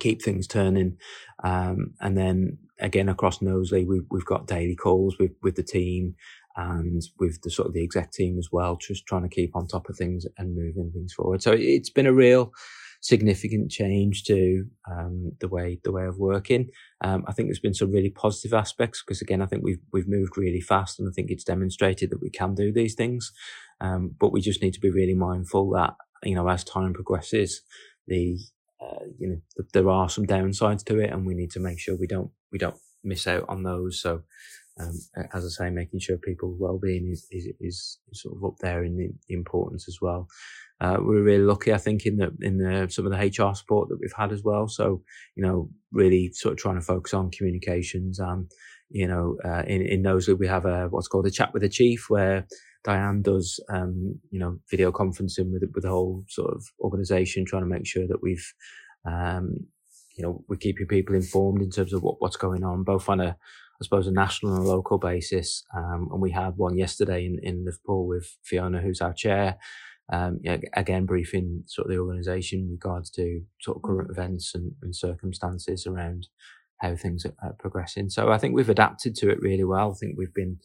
keep 0.00 0.22
things 0.22 0.46
turning. 0.46 0.96
Um, 1.42 1.94
and 2.00 2.16
then 2.16 2.58
again 2.80 3.08
across 3.08 3.42
Knowsley, 3.42 3.84
we've 3.84 4.06
we've 4.10 4.24
got 4.24 4.46
daily 4.46 4.76
calls 4.76 5.18
with 5.18 5.32
with 5.42 5.56
the 5.56 5.62
team 5.62 6.14
and 6.56 7.02
with 7.18 7.40
the 7.42 7.50
sort 7.50 7.68
of 7.68 7.74
the 7.74 7.82
exec 7.82 8.12
team 8.12 8.38
as 8.38 8.48
well, 8.52 8.76
just 8.76 9.06
trying 9.06 9.22
to 9.22 9.28
keep 9.28 9.56
on 9.56 9.66
top 9.66 9.88
of 9.88 9.96
things 9.96 10.26
and 10.38 10.54
moving 10.54 10.90
things 10.92 11.12
forward. 11.12 11.42
So 11.42 11.52
it's 11.52 11.90
been 11.90 12.06
a 12.06 12.12
real 12.12 12.52
significant 13.00 13.70
change 13.70 14.24
to 14.24 14.64
um, 14.90 15.32
the 15.40 15.48
way 15.48 15.78
the 15.84 15.92
way 15.92 16.06
of 16.06 16.18
working. 16.18 16.68
Um, 17.02 17.24
I 17.28 17.32
think 17.32 17.48
there's 17.48 17.60
been 17.60 17.74
some 17.74 17.92
really 17.92 18.10
positive 18.10 18.54
aspects 18.54 19.02
because 19.02 19.20
again, 19.20 19.42
I 19.42 19.46
think 19.46 19.62
we've 19.62 19.82
we've 19.92 20.08
moved 20.08 20.36
really 20.36 20.60
fast, 20.60 20.98
and 20.98 21.08
I 21.08 21.12
think 21.12 21.30
it's 21.30 21.44
demonstrated 21.44 22.10
that 22.10 22.22
we 22.22 22.30
can 22.30 22.54
do 22.54 22.72
these 22.72 22.94
things. 22.94 23.32
Um, 23.80 24.14
but 24.18 24.32
we 24.32 24.40
just 24.40 24.62
need 24.62 24.74
to 24.74 24.80
be 24.80 24.90
really 24.90 25.14
mindful 25.14 25.70
that 25.70 25.94
you 26.22 26.34
know 26.34 26.48
as 26.48 26.64
time 26.64 26.94
progresses, 26.94 27.62
the 28.06 28.38
uh, 28.84 29.04
you 29.18 29.28
know, 29.28 29.40
th- 29.56 29.70
there 29.72 29.88
are 29.88 30.08
some 30.08 30.26
downsides 30.26 30.84
to 30.84 30.98
it, 30.98 31.10
and 31.10 31.26
we 31.26 31.34
need 31.34 31.50
to 31.52 31.60
make 31.60 31.78
sure 31.78 31.96
we 31.96 32.06
don't 32.06 32.30
we 32.52 32.58
don't 32.58 32.76
miss 33.02 33.26
out 33.26 33.44
on 33.48 33.62
those. 33.62 34.00
So, 34.00 34.22
um, 34.80 34.98
as 35.32 35.44
I 35.44 35.48
say, 35.48 35.70
making 35.70 36.00
sure 36.00 36.16
people's 36.16 36.58
well-being 36.58 37.08
is, 37.10 37.26
is, 37.30 37.48
is 37.60 37.98
sort 38.12 38.36
of 38.36 38.44
up 38.44 38.54
there 38.60 38.84
in 38.84 38.96
the 38.96 39.34
importance 39.34 39.86
as 39.88 39.98
well. 40.00 40.26
Uh, 40.80 40.96
we're 41.00 41.22
really 41.22 41.44
lucky, 41.44 41.72
I 41.72 41.78
think, 41.78 42.04
in 42.04 42.16
the 42.16 42.32
in 42.40 42.58
the 42.58 42.88
some 42.90 43.06
of 43.06 43.12
the 43.12 43.18
HR 43.18 43.54
support 43.54 43.88
that 43.88 43.98
we've 44.00 44.12
had 44.16 44.32
as 44.32 44.42
well. 44.42 44.66
So, 44.66 45.02
you 45.36 45.44
know, 45.44 45.70
really 45.92 46.32
sort 46.32 46.52
of 46.52 46.58
trying 46.58 46.74
to 46.74 46.80
focus 46.80 47.14
on 47.14 47.30
communications 47.30 48.18
and, 48.18 48.50
you 48.90 49.06
know, 49.06 49.36
uh, 49.44 49.62
in 49.66 49.82
in 49.82 50.02
those 50.02 50.28
we 50.28 50.48
have 50.48 50.66
a 50.66 50.88
what's 50.88 51.08
called 51.08 51.26
a 51.26 51.30
chat 51.30 51.52
with 51.52 51.62
the 51.62 51.68
chief, 51.68 52.06
where 52.08 52.46
Diane 52.82 53.22
does, 53.22 53.60
um, 53.70 54.18
you 54.30 54.40
know, 54.40 54.58
video 54.68 54.90
conferencing 54.90 55.52
with 55.52 55.62
with 55.72 55.84
the 55.84 55.90
whole 55.90 56.24
sort 56.28 56.52
of 56.52 56.64
organisation, 56.80 57.46
trying 57.46 57.62
to 57.62 57.68
make 57.68 57.86
sure 57.86 58.08
that 58.08 58.22
we've, 58.22 58.52
um, 59.06 59.54
you 60.16 60.24
know, 60.24 60.44
we're 60.48 60.56
keeping 60.56 60.86
people 60.88 61.14
informed 61.14 61.62
in 61.62 61.70
terms 61.70 61.92
of 61.92 62.02
what, 62.02 62.16
what's 62.20 62.36
going 62.36 62.64
on, 62.64 62.82
both 62.82 63.08
on 63.08 63.20
a, 63.20 63.36
I 63.80 63.84
suppose, 63.84 64.06
a 64.06 64.12
national 64.12 64.54
and 64.54 64.64
a 64.64 64.68
local 64.68 64.98
basis. 64.98 65.64
Um, 65.76 66.08
and 66.12 66.20
we 66.20 66.30
had 66.30 66.54
one 66.56 66.76
yesterday 66.76 67.26
in, 67.26 67.38
in 67.42 67.64
Liverpool 67.64 68.06
with 68.06 68.36
Fiona, 68.42 68.80
who's 68.80 69.00
our 69.00 69.12
chair. 69.12 69.56
Um, 70.12 70.40
again, 70.74 71.06
briefing 71.06 71.64
sort 71.66 71.86
of 71.86 71.92
the 71.92 71.98
organisation 71.98 72.60
in 72.60 72.70
regards 72.70 73.10
to 73.12 73.40
sort 73.60 73.78
of 73.78 73.82
current 73.82 74.10
events 74.10 74.52
and, 74.54 74.72
and 74.82 74.94
circumstances 74.94 75.86
around 75.86 76.28
how 76.80 76.94
things 76.94 77.24
are 77.24 77.54
progressing. 77.58 78.10
So 78.10 78.30
I 78.30 78.36
think 78.36 78.54
we've 78.54 78.68
adapted 78.68 79.14
to 79.16 79.30
it 79.30 79.40
really 79.40 79.64
well. 79.64 79.92
I 79.92 79.94
think 79.94 80.16
we've 80.18 80.34
been 80.34 80.58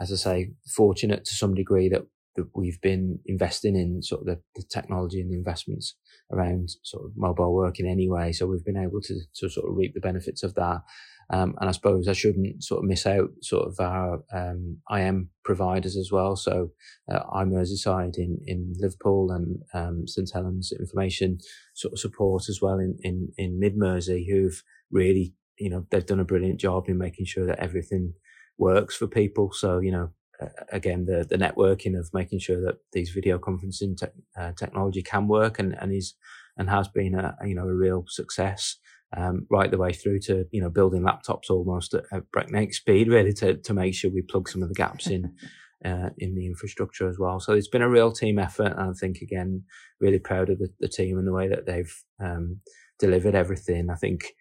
as 0.00 0.12
I 0.12 0.16
say, 0.16 0.50
fortunate 0.74 1.24
to 1.24 1.34
some 1.34 1.54
degree 1.54 1.88
that, 1.88 2.02
that 2.36 2.48
we've 2.54 2.80
been 2.80 3.18
investing 3.26 3.76
in 3.76 4.02
sort 4.02 4.22
of 4.22 4.26
the, 4.26 4.40
the, 4.54 4.62
technology 4.62 5.20
and 5.20 5.30
the 5.30 5.36
investments 5.36 5.94
around 6.32 6.70
sort 6.82 7.04
of 7.04 7.12
mobile 7.16 7.54
working 7.54 7.86
anyway. 7.86 8.32
So 8.32 8.46
we've 8.46 8.64
been 8.64 8.76
able 8.76 9.00
to, 9.02 9.14
to 9.36 9.48
sort 9.48 9.68
of 9.68 9.76
reap 9.76 9.94
the 9.94 10.00
benefits 10.00 10.42
of 10.42 10.54
that. 10.54 10.82
Um, 11.28 11.54
and 11.60 11.68
I 11.68 11.72
suppose 11.72 12.06
I 12.06 12.12
shouldn't 12.12 12.62
sort 12.62 12.84
of 12.84 12.88
miss 12.88 13.04
out 13.04 13.30
sort 13.42 13.66
of 13.66 13.80
our 13.80 14.22
um, 14.32 14.78
IM 14.90 15.30
providers 15.44 15.96
as 15.96 16.10
well. 16.12 16.36
So 16.36 16.70
uh, 17.12 17.24
iMerseyside 17.34 18.16
in, 18.16 18.38
in 18.46 18.74
Liverpool 18.78 19.32
and 19.32 19.58
um, 19.74 20.06
St 20.06 20.30
Helens 20.32 20.72
Information 20.78 21.38
sort 21.74 21.94
of 21.94 21.98
support 21.98 22.44
as 22.48 22.60
well 22.62 22.78
in, 22.78 22.96
in, 23.02 23.32
in 23.36 23.58
Mid 23.58 23.76
Mersey 23.76 24.28
who've 24.30 24.62
really 24.92 25.34
you 25.58 25.70
know, 25.70 25.86
they've 25.90 26.06
done 26.06 26.20
a 26.20 26.24
brilliant 26.24 26.60
job 26.60 26.88
in 26.88 26.98
making 26.98 27.26
sure 27.26 27.46
that 27.46 27.58
everything 27.58 28.14
works 28.58 28.96
for 28.96 29.06
people. 29.06 29.52
So, 29.52 29.78
you 29.80 29.90
know, 29.90 30.10
again, 30.72 31.06
the, 31.06 31.26
the 31.28 31.36
networking 31.36 31.98
of 31.98 32.10
making 32.12 32.40
sure 32.40 32.60
that 32.62 32.78
these 32.92 33.10
video 33.10 33.38
conferencing 33.38 33.96
te- 33.96 34.22
uh, 34.38 34.52
technology 34.52 35.02
can 35.02 35.28
work 35.28 35.58
and, 35.58 35.74
and 35.80 35.92
is, 35.92 36.14
and 36.56 36.70
has 36.70 36.88
been 36.88 37.14
a, 37.14 37.36
you 37.44 37.54
know, 37.54 37.68
a 37.68 37.74
real 37.74 38.04
success. 38.08 38.76
Um, 39.16 39.46
right 39.52 39.70
the 39.70 39.78
way 39.78 39.92
through 39.92 40.18
to 40.22 40.46
you 40.50 40.60
know 40.60 40.68
building 40.68 41.02
laptops 41.02 41.48
almost 41.48 41.94
at, 41.94 42.02
at 42.12 42.28
breakneck 42.32 42.74
speed, 42.74 43.06
really 43.06 43.32
to 43.34 43.56
to 43.56 43.72
make 43.72 43.94
sure 43.94 44.10
we 44.10 44.20
plug 44.20 44.48
some 44.48 44.64
of 44.64 44.68
the 44.68 44.74
gaps 44.74 45.06
in 45.06 45.32
uh, 45.84 46.10
in 46.18 46.34
the 46.34 46.46
infrastructure 46.46 47.08
as 47.08 47.16
well. 47.18 47.38
So 47.38 47.52
it's 47.52 47.68
been 47.68 47.82
a 47.82 47.88
real 47.88 48.10
team 48.10 48.38
effort, 48.38 48.72
and 48.76 48.90
I 48.90 48.92
think 48.98 49.18
again, 49.22 49.62
really 50.00 50.18
proud 50.18 50.50
of 50.50 50.58
the, 50.58 50.68
the 50.80 50.88
team 50.88 51.18
and 51.18 51.26
the 51.26 51.32
way 51.32 51.48
that 51.48 51.66
they've 51.66 51.94
um, 52.20 52.60
delivered 52.98 53.36
everything. 53.36 53.90
I 53.90 53.94
think 53.94 54.32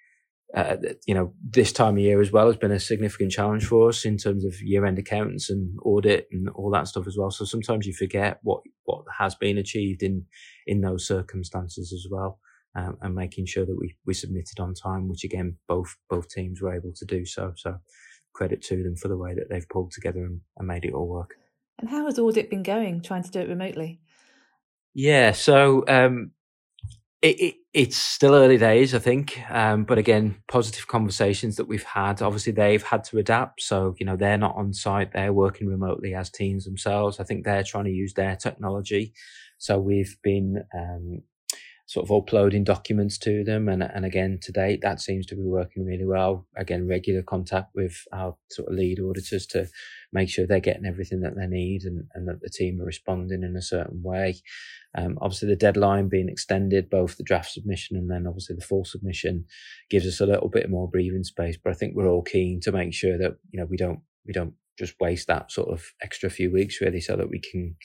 uh, 0.56 0.78
you 1.06 1.14
know, 1.14 1.34
this 1.44 1.74
time 1.74 1.96
of 1.96 2.00
year 2.00 2.22
as 2.22 2.32
well 2.32 2.48
has 2.48 2.56
been 2.56 2.72
a 2.72 2.80
significant 2.80 3.32
challenge 3.32 3.66
for 3.66 3.90
us 3.90 4.06
in 4.06 4.18
terms 4.18 4.46
of 4.46 4.62
year-end 4.62 4.98
accounts 4.98 5.50
and 5.50 5.78
audit 5.84 6.28
and 6.32 6.48
all 6.50 6.72
that 6.72 6.88
stuff 6.88 7.06
as 7.08 7.18
well. 7.18 7.30
So 7.30 7.44
sometimes 7.44 7.86
you 7.86 7.94
forget 7.94 8.40
what 8.42 8.62
what 8.86 9.04
has 9.20 9.36
been 9.36 9.58
achieved 9.58 10.02
in 10.02 10.26
in 10.66 10.80
those 10.80 11.06
circumstances 11.06 11.92
as 11.92 12.08
well, 12.10 12.40
um, 12.74 12.98
and 13.02 13.14
making 13.14 13.48
sure 13.48 13.66
that 13.66 13.78
we 13.78 13.98
we 14.06 14.14
submitted 14.14 14.60
on 14.60 14.74
time, 14.74 15.10
which 15.10 15.26
again 15.26 15.58
both 15.68 15.98
both 16.10 16.30
teams 16.30 16.62
were 16.62 16.74
able 16.74 16.94
to 16.96 17.06
do 17.06 17.26
so. 17.26 17.52
So 17.58 17.80
credit 18.34 18.62
to 18.62 18.82
them 18.82 18.96
for 18.96 19.10
the 19.10 19.18
way 19.18 19.34
that 19.34 19.50
they've 19.50 19.68
pulled 19.70 19.92
together 19.92 20.24
and, 20.24 20.42
and 20.58 20.68
made 20.68 20.86
it 20.86 20.94
all 20.94 21.08
work. 21.08 21.36
And 21.80 21.90
how 21.90 22.06
has 22.06 22.18
audit 22.18 22.50
been 22.50 22.64
going? 22.64 23.02
Trying 23.02 23.24
to 23.24 23.32
do 23.32 23.40
it 23.40 23.50
remotely. 23.50 24.00
Yeah, 24.94 25.34
so 25.34 25.84
um, 25.90 26.32
it, 27.22 27.42
it, 27.42 27.56
it's 27.76 27.98
still 27.98 28.34
early 28.34 28.58
days, 28.58 28.96
I 28.96 29.00
think. 29.00 29.38
Um, 29.52 29.84
but 29.84 29.98
again, 29.98 30.38
positive 30.48 30.88
conversations 30.88 31.58
that 31.58 31.68
we've 31.68 31.84
had. 31.84 32.22
Obviously, 32.22 32.54
they've 32.54 32.82
had 32.82 33.04
to 33.06 33.18
adapt. 33.18 33.62
So, 33.62 33.96
you 34.00 34.06
know, 34.06 34.16
they're 34.16 34.38
not 34.38 34.56
on 34.56 34.72
site. 34.74 35.12
They're 35.12 35.34
working 35.34 35.68
remotely 35.68 36.16
as 36.16 36.30
teams 36.30 36.64
themselves. 36.64 37.20
I 37.20 37.26
think 37.26 37.44
they're 37.44 37.64
trying 37.64 37.84
to 37.84 37.92
use 37.92 38.14
their 38.14 38.38
technology. 38.38 39.12
So 39.58 39.78
we've 39.78 40.16
been, 40.24 40.64
um, 40.74 41.22
sort 41.88 42.06
of 42.06 42.12
uploading 42.12 42.64
documents 42.64 43.18
to 43.20 43.44
them. 43.44 43.70
And, 43.70 43.84
and 43.84 44.06
again, 44.06 44.40
to 44.42 44.52
date, 44.52 44.82
that 44.82 45.00
seems 45.00 45.26
to 45.28 45.36
be 45.36 45.44
working 45.44 45.86
really 45.86 46.06
well. 46.06 46.48
Again, 46.58 46.88
regular 46.88 47.22
contact 47.22 47.72
with 47.76 47.96
our 48.12 48.36
sort 48.50 48.70
of 48.70 48.76
lead 48.76 49.00
auditors 49.00 49.46
to 49.48 49.68
make 50.12 50.30
sure 50.30 50.48
they're 50.48 50.60
getting 50.60 50.86
everything 50.86 51.22
that 51.22 51.36
they 51.36 51.46
need 51.46 51.84
and, 51.84 52.06
and 52.16 52.28
that 52.28 52.42
the 52.42 52.50
team 52.50 52.82
are 52.82 52.86
responding 52.86 53.44
in 53.44 53.56
a 53.56 53.62
certain 53.62 54.02
way. 54.02 54.36
Um, 54.98 55.20
obviously, 55.22 55.50
the 55.50 55.56
deadline 55.56 56.10
being 56.10 56.30
extended, 56.30 56.90
both 56.90 57.18
the 57.18 57.24
draft 57.24 57.52
submission 57.52 57.98
and 57.98 58.10
then 58.10 58.26
obviously 58.26 58.56
the 58.56 58.66
full 58.66 58.86
submission, 58.86 59.46
gives 59.90 60.08
us 60.08 60.20
a 60.20 60.26
little 60.26 60.50
bit 60.50 60.70
more 60.70 60.90
breathing 60.90 61.24
space. 61.24 61.58
But 61.62 61.72
I 61.72 61.76
think 61.76 61.96
we're 61.96 62.10
all 62.10 62.24
keen 62.24 62.62
to 62.62 62.72
make 62.72 62.94
sure 62.94 63.18
that 63.18 63.36
you 63.52 63.60
know 63.60 63.66
we 63.66 63.78
don't 63.78 64.00
we 64.26 64.34
don't 64.34 64.54
just 64.78 64.96
waste 65.00 65.28
that 65.28 65.52
sort 65.52 65.70
of 65.70 65.84
extra 66.02 66.30
few 66.30 66.52
weeks 66.52 66.82
really, 66.82 67.02
so 67.02 67.16
that 67.16 67.30
we 67.30 67.40
can 67.40 67.76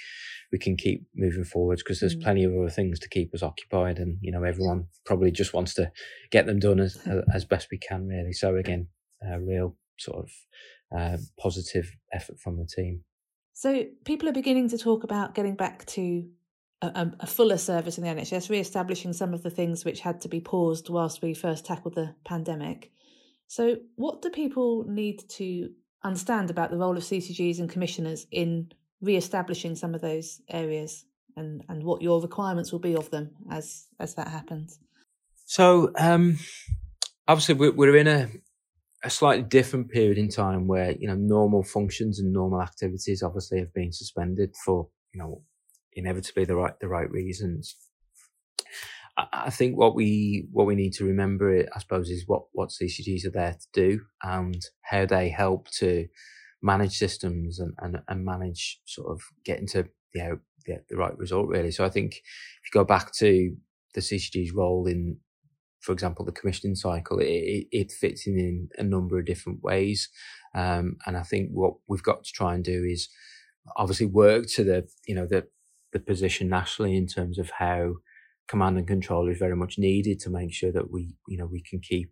we 0.53 0.59
can 0.59 0.77
keep 0.77 1.07
moving 1.15 1.45
forwards 1.45 1.83
because 1.83 2.01
there's 2.01 2.17
mm. 2.17 2.23
plenty 2.23 2.45
of 2.45 2.53
other 2.53 2.71
things 2.71 2.99
to 3.01 3.09
keep 3.09 3.35
us 3.35 3.43
occupied, 3.43 3.99
and 3.99 4.19
you 4.21 4.33
know 4.33 4.43
everyone 4.45 4.87
probably 5.05 5.31
just 5.31 5.55
wants 5.55 5.75
to 5.75 5.91
get 6.31 6.47
them 6.47 6.59
done 6.59 6.81
as 6.81 6.99
as 7.35 7.45
best 7.45 7.69
we 7.71 7.79
can 7.79 8.07
really. 8.07 8.33
So 8.33 8.57
again, 8.57 8.89
a 9.23 9.41
real 9.41 9.77
sort 9.99 10.25
of 10.25 10.31
uh, 10.97 11.17
positive 11.39 11.91
effort 12.13 12.39
from 12.41 12.57
the 12.57 12.67
team. 12.67 13.05
So 13.53 13.85
people 14.05 14.29
are 14.29 14.33
beginning 14.33 14.71
to 14.71 14.79
talk 14.79 15.05
about 15.05 15.35
getting 15.35 15.55
back 15.55 15.85
to 15.87 16.27
a, 16.83 17.11
a, 17.21 17.27
fuller 17.27 17.59
service 17.59 17.99
in 17.99 18.05
the 18.05 18.11
NHS, 18.11 18.49
re-establishing 18.49 19.13
some 19.13 19.35
of 19.35 19.43
the 19.43 19.51
things 19.51 19.85
which 19.85 20.01
had 20.01 20.23
to 20.23 20.29
be 20.29 20.41
paused 20.41 20.89
whilst 20.89 21.21
we 21.21 21.35
first 21.35 21.67
tackled 21.67 21.95
the 21.95 22.15
pandemic. 22.25 22.91
So, 23.49 23.77
what 23.97 24.23
do 24.23 24.31
people 24.31 24.85
need 24.89 25.29
to 25.31 25.71
understand 26.03 26.51
about 26.51 26.71
the 26.71 26.77
role 26.77 26.97
of 26.97 27.03
CCGs 27.03 27.59
and 27.59 27.71
commissioners 27.71 28.27
in 28.31 28.73
re-establishing 29.01 29.77
some 29.77 29.95
of 29.95 30.01
those 30.01 30.41
areas, 30.49 31.05
and 31.37 31.65
and 31.69 31.83
what 31.83 32.03
your 32.03 32.21
requirements 32.21 32.73
will 32.73 32.79
be 32.79 32.95
of 32.95 33.11
them 33.11 33.31
as 33.51 33.87
as 33.99 34.15
that 34.15 34.29
happens? 34.29 34.79
So, 35.47 35.91
um, 35.99 36.39
obviously, 37.27 37.55
we're, 37.55 37.73
we're 37.73 37.97
in 37.97 38.07
a 38.07 38.31
a 39.03 39.11
slightly 39.11 39.43
different 39.43 39.91
period 39.91 40.19
in 40.19 40.29
time 40.29 40.67
where 40.67 40.93
you 40.93 41.09
know 41.09 41.15
normal 41.15 41.63
functions 41.63 42.21
and 42.21 42.33
normal 42.33 42.63
activities 42.63 43.23
obviously 43.23 43.59
have 43.59 43.73
been 43.73 43.93
suspended 43.93 44.55
for 44.65 44.89
you 45.13 45.21
know 45.21 45.43
inevitably 45.95 46.45
the 46.45 46.57
right 46.57 46.79
the 46.81 46.89
right 46.89 47.11
reasons. 47.11 47.77
I, 49.33 49.51
think 49.51 49.77
what 49.77 49.95
we 49.95 50.47
what 50.53 50.67
we 50.67 50.75
need 50.75 50.93
to 50.95 51.05
remember, 51.05 51.67
I 51.75 51.79
suppose, 51.79 52.11
is 52.11 52.25
what 52.27 52.43
what 52.53 52.71
CCGs 52.71 53.27
are 53.27 53.31
there 53.31 53.53
to 53.53 53.67
do 53.73 54.01
and 54.23 54.61
how 54.83 55.07
they 55.07 55.29
help 55.29 55.69
to 55.79 56.07
manage 56.63 56.97
systems 56.97 57.59
and 57.59 57.75
and, 57.79 57.99
and 58.09 58.25
manage 58.25 58.81
sort 58.87 59.11
of 59.11 59.21
getting 59.45 59.67
to 59.69 59.89
you 60.15 60.23
know 60.23 60.39
the, 60.67 60.83
the 60.89 60.97
right 60.97 61.17
result 61.19 61.49
really. 61.49 61.71
So 61.71 61.85
I 61.85 61.91
think 61.91 62.15
if 62.15 62.73
you 62.73 62.81
go 62.81 62.85
back 62.85 63.13
to 63.19 63.57
the 63.95 64.01
CCG's 64.01 64.53
role 64.53 64.87
in 64.87 65.19
for 65.81 65.93
example, 65.93 66.25
the 66.25 66.33
commissioning 66.33 66.75
cycle, 66.75 67.19
it, 67.19 67.67
it, 67.73 67.91
fits 67.91 68.27
in 68.27 68.39
in 68.39 68.69
a 68.79 68.83
number 68.83 69.19
of 69.19 69.25
different 69.25 69.63
ways. 69.63 70.11
Um, 70.55 70.99
and 71.07 71.17
I 71.17 71.23
think 71.23 71.51
what 71.53 71.75
we've 71.89 72.03
got 72.03 72.25
to 72.25 72.33
try 72.33 72.55
and 72.55 72.63
do 72.63 72.85
is 72.85 73.09
obviously 73.77 74.07
work 74.07 74.47
to 74.57 74.65
the, 74.65 74.89
you 75.07 75.15
know, 75.15 75.27
the, 75.27 75.47
the 75.93 76.01
position 76.01 76.51
nationally 76.51 76.97
in 76.97 77.07
terms 77.07 77.39
of 77.39 77.51
how 77.59 77.95
command 78.51 78.77
and 78.77 78.87
control 78.87 79.29
is 79.29 79.39
very 79.39 79.55
much 79.55 79.79
needed 79.79 80.19
to 80.19 80.29
make 80.29 80.53
sure 80.53 80.73
that 80.73 80.91
we, 80.91 81.15
you 81.29 81.39
know, 81.39 81.47
we 81.47 81.63
can 81.63 81.81
keep 81.81 82.11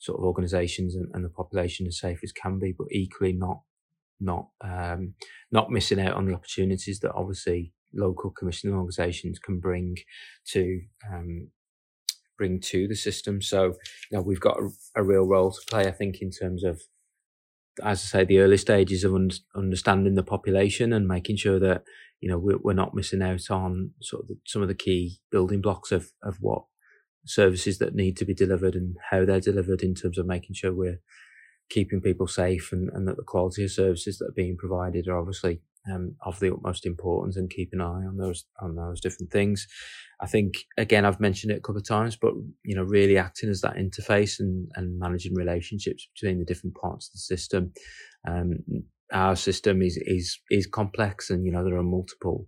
sort 0.00 0.18
of 0.18 0.24
organisations 0.24 0.96
and, 0.96 1.08
and, 1.14 1.24
the 1.24 1.28
population 1.28 1.86
as 1.86 2.00
safe 2.00 2.18
as 2.24 2.32
can 2.32 2.58
be, 2.58 2.74
but 2.76 2.88
equally 2.90 3.32
not, 3.32 3.60
not, 4.20 4.48
um, 4.60 5.14
not 5.52 5.70
missing 5.70 6.00
out 6.00 6.14
on 6.14 6.26
the 6.26 6.34
opportunities 6.34 6.98
that 7.00 7.12
obviously 7.14 7.72
local 7.94 8.30
commissioning 8.30 8.74
organisations 8.74 9.38
can 9.38 9.60
bring 9.60 9.96
to, 10.46 10.80
um, 11.12 11.48
bring 12.36 12.60
to 12.60 12.88
the 12.88 12.96
system. 12.96 13.40
So, 13.40 13.66
you 14.10 14.18
know, 14.18 14.22
we've 14.22 14.40
got 14.40 14.58
a, 14.58 14.68
a 14.96 15.04
real 15.04 15.26
role 15.26 15.52
to 15.52 15.60
play, 15.70 15.86
I 15.86 15.92
think, 15.92 16.20
in 16.20 16.30
terms 16.30 16.64
of 16.64 16.82
as 17.84 18.00
I 18.02 18.06
say, 18.20 18.24
the 18.24 18.40
early 18.40 18.56
stages 18.56 19.04
of 19.04 19.14
un- 19.14 19.30
understanding 19.54 20.14
the 20.14 20.22
population 20.22 20.92
and 20.92 21.06
making 21.06 21.36
sure 21.36 21.58
that 21.60 21.84
you 22.20 22.28
know 22.28 22.38
we're, 22.38 22.58
we're 22.58 22.72
not 22.72 22.94
missing 22.94 23.22
out 23.22 23.50
on 23.50 23.92
sort 24.00 24.22
of 24.22 24.28
the, 24.28 24.36
some 24.46 24.62
of 24.62 24.68
the 24.68 24.74
key 24.74 25.18
building 25.30 25.60
blocks 25.60 25.92
of 25.92 26.10
of 26.22 26.36
what 26.40 26.64
services 27.26 27.78
that 27.78 27.94
need 27.94 28.16
to 28.16 28.24
be 28.24 28.34
delivered 28.34 28.74
and 28.74 28.96
how 29.10 29.24
they're 29.24 29.40
delivered 29.40 29.82
in 29.82 29.94
terms 29.94 30.18
of 30.18 30.26
making 30.26 30.54
sure 30.54 30.72
we're 30.72 31.00
keeping 31.68 32.00
people 32.00 32.26
safe 32.26 32.72
and, 32.72 32.88
and 32.94 33.06
that 33.06 33.16
the 33.16 33.22
quality 33.22 33.64
of 33.64 33.70
services 33.70 34.18
that 34.18 34.26
are 34.26 34.34
being 34.36 34.56
provided 34.56 35.06
are 35.06 35.18
obviously 35.18 35.60
um, 35.90 36.14
of 36.24 36.38
the 36.40 36.52
utmost 36.52 36.86
importance 36.86 37.36
and 37.36 37.50
keep 37.50 37.70
an 37.72 37.80
eye 37.80 38.04
on 38.06 38.16
those 38.16 38.44
on 38.60 38.74
those 38.74 39.00
different 39.00 39.30
things. 39.32 39.66
I 40.20 40.26
think 40.26 40.54
again 40.76 41.04
I've 41.04 41.20
mentioned 41.20 41.52
it 41.52 41.58
a 41.58 41.60
couple 41.60 41.78
of 41.78 41.88
times, 41.88 42.16
but 42.16 42.34
you 42.64 42.74
know 42.74 42.82
really 42.82 43.18
acting 43.18 43.50
as 43.50 43.60
that 43.62 43.76
interface 43.76 44.40
and 44.40 44.68
and 44.74 44.98
managing 44.98 45.34
relationships 45.34 46.08
between 46.14 46.38
the 46.38 46.44
different 46.44 46.76
parts 46.76 47.08
of 47.08 47.12
the 47.14 47.18
system. 47.18 47.72
Um, 48.26 48.64
our 49.12 49.36
system 49.36 49.82
is 49.82 49.98
is 50.06 50.38
is 50.50 50.66
complex, 50.66 51.30
and 51.30 51.44
you 51.44 51.52
know 51.52 51.64
there 51.64 51.76
are 51.76 51.82
multiple 51.82 52.46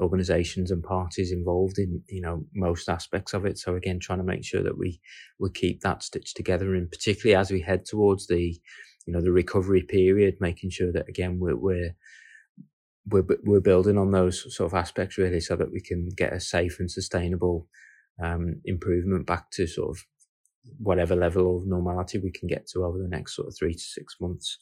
organizations 0.00 0.70
and 0.70 0.82
parties 0.82 1.30
involved 1.30 1.78
in 1.78 2.02
you 2.08 2.20
know 2.20 2.44
most 2.52 2.88
aspects 2.88 3.32
of 3.32 3.46
it 3.46 3.56
so 3.56 3.76
again 3.76 4.00
trying 4.00 4.18
to 4.18 4.24
make 4.24 4.44
sure 4.44 4.62
that 4.62 4.76
we 4.76 5.00
we 5.38 5.48
keep 5.50 5.80
that 5.80 6.02
stitched 6.02 6.36
together 6.36 6.74
and 6.74 6.90
particularly 6.90 7.36
as 7.36 7.50
we 7.50 7.60
head 7.60 7.84
towards 7.84 8.26
the 8.26 8.58
you 9.06 9.12
know 9.12 9.20
the 9.20 9.30
recovery 9.30 9.82
period 9.82 10.34
making 10.40 10.70
sure 10.70 10.90
that 10.92 11.08
again 11.08 11.38
we're, 11.38 11.56
we're 11.56 11.94
we're 13.06 13.24
we're 13.44 13.60
building 13.60 13.98
on 13.98 14.10
those 14.10 14.54
sort 14.54 14.72
of 14.72 14.78
aspects 14.78 15.18
really, 15.18 15.40
so 15.40 15.56
that 15.56 15.72
we 15.72 15.80
can 15.80 16.08
get 16.16 16.32
a 16.32 16.40
safe 16.40 16.80
and 16.80 16.90
sustainable 16.90 17.68
um, 18.22 18.60
improvement 18.64 19.26
back 19.26 19.50
to 19.52 19.66
sort 19.66 19.90
of 19.90 20.04
whatever 20.78 21.14
level 21.14 21.58
of 21.58 21.66
normality 21.66 22.18
we 22.18 22.30
can 22.30 22.48
get 22.48 22.66
to 22.66 22.84
over 22.84 22.98
the 22.98 23.08
next 23.08 23.36
sort 23.36 23.48
of 23.48 23.54
three 23.56 23.74
to 23.74 23.80
six 23.80 24.16
months. 24.20 24.58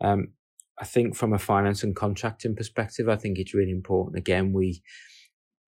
Um, 0.00 0.32
I 0.80 0.84
think 0.84 1.16
from 1.16 1.32
a 1.32 1.38
finance 1.38 1.82
and 1.82 1.96
contracting 1.96 2.54
perspective, 2.54 3.08
I 3.08 3.16
think 3.16 3.38
it's 3.38 3.54
really 3.54 3.72
important. 3.72 4.16
Again, 4.16 4.52
we 4.52 4.82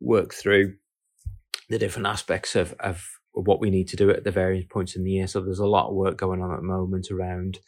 work 0.00 0.35
through 0.35 0.74
the 1.68 1.78
different 1.78 2.06
aspects 2.06 2.54
of, 2.54 2.74
of 2.80 3.09
what 3.33 3.61
we 3.61 3.70
need 3.70 3.88
to 3.88 3.96
do 3.96 4.11
at 4.11 4.24
the 4.24 4.30
various 4.30 4.66
points 4.70 4.96
in 4.96 5.04
the 5.04 5.11
year. 5.11 5.26
So 5.26 5.40
there's 5.40 5.59
a 5.59 5.66
lot 5.66 5.88
of 5.88 5.96
work 5.96 6.16
going 6.16 6.42
on 6.42 6.52
at 6.52 6.59
the 6.59 6.66
moment 6.66 7.11
around 7.11 7.59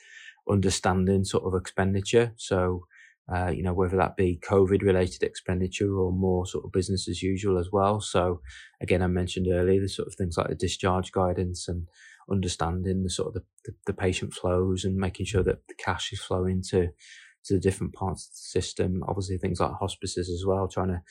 understanding 0.49 1.25
sort 1.25 1.45
of 1.45 1.61
expenditure. 1.61 2.33
So 2.37 2.87
uh, 3.33 3.51
you 3.51 3.63
know, 3.63 3.73
whether 3.73 3.97
that 3.97 4.17
be 4.17 4.41
COVID 4.43 4.83
related 4.83 5.23
expenditure 5.23 5.95
or 5.97 6.13
more 6.13 6.47
sort 6.47 6.65
of 6.65 6.73
business 6.73 7.09
as 7.09 7.23
usual 7.23 7.59
as 7.59 7.71
well. 7.73 8.01
So 8.01 8.41
again, 8.81 9.03
I 9.03 9.07
mentioned 9.07 9.47
earlier 9.51 9.81
the 9.81 9.89
sort 9.89 10.09
of 10.09 10.15
things 10.15 10.37
like 10.37 10.49
the 10.49 10.55
discharge 10.55 11.13
guidance 11.13 11.69
and 11.69 11.87
understanding 12.31 13.03
the 13.03 13.11
sort 13.11 13.29
of 13.29 13.35
the, 13.35 13.43
the, 13.65 13.75
the 13.87 13.93
patient 13.93 14.35
flows 14.35 14.85
and 14.85 14.97
making 14.97 15.27
sure 15.27 15.43
that 15.43 15.67
the 15.69 15.75
cash 15.75 16.13
is 16.13 16.21
flowing 16.21 16.63
to, 16.71 16.89
to 17.45 17.55
the 17.55 17.61
different 17.61 17.95
parts 17.95 18.27
of 18.27 18.33
the 18.33 18.61
system. 18.61 19.03
Obviously 19.07 19.39
things 19.39 19.61
like 19.61 19.73
hospices 19.73 20.29
as 20.29 20.45
well, 20.47 20.69
trying 20.69 20.89
to 20.89 21.03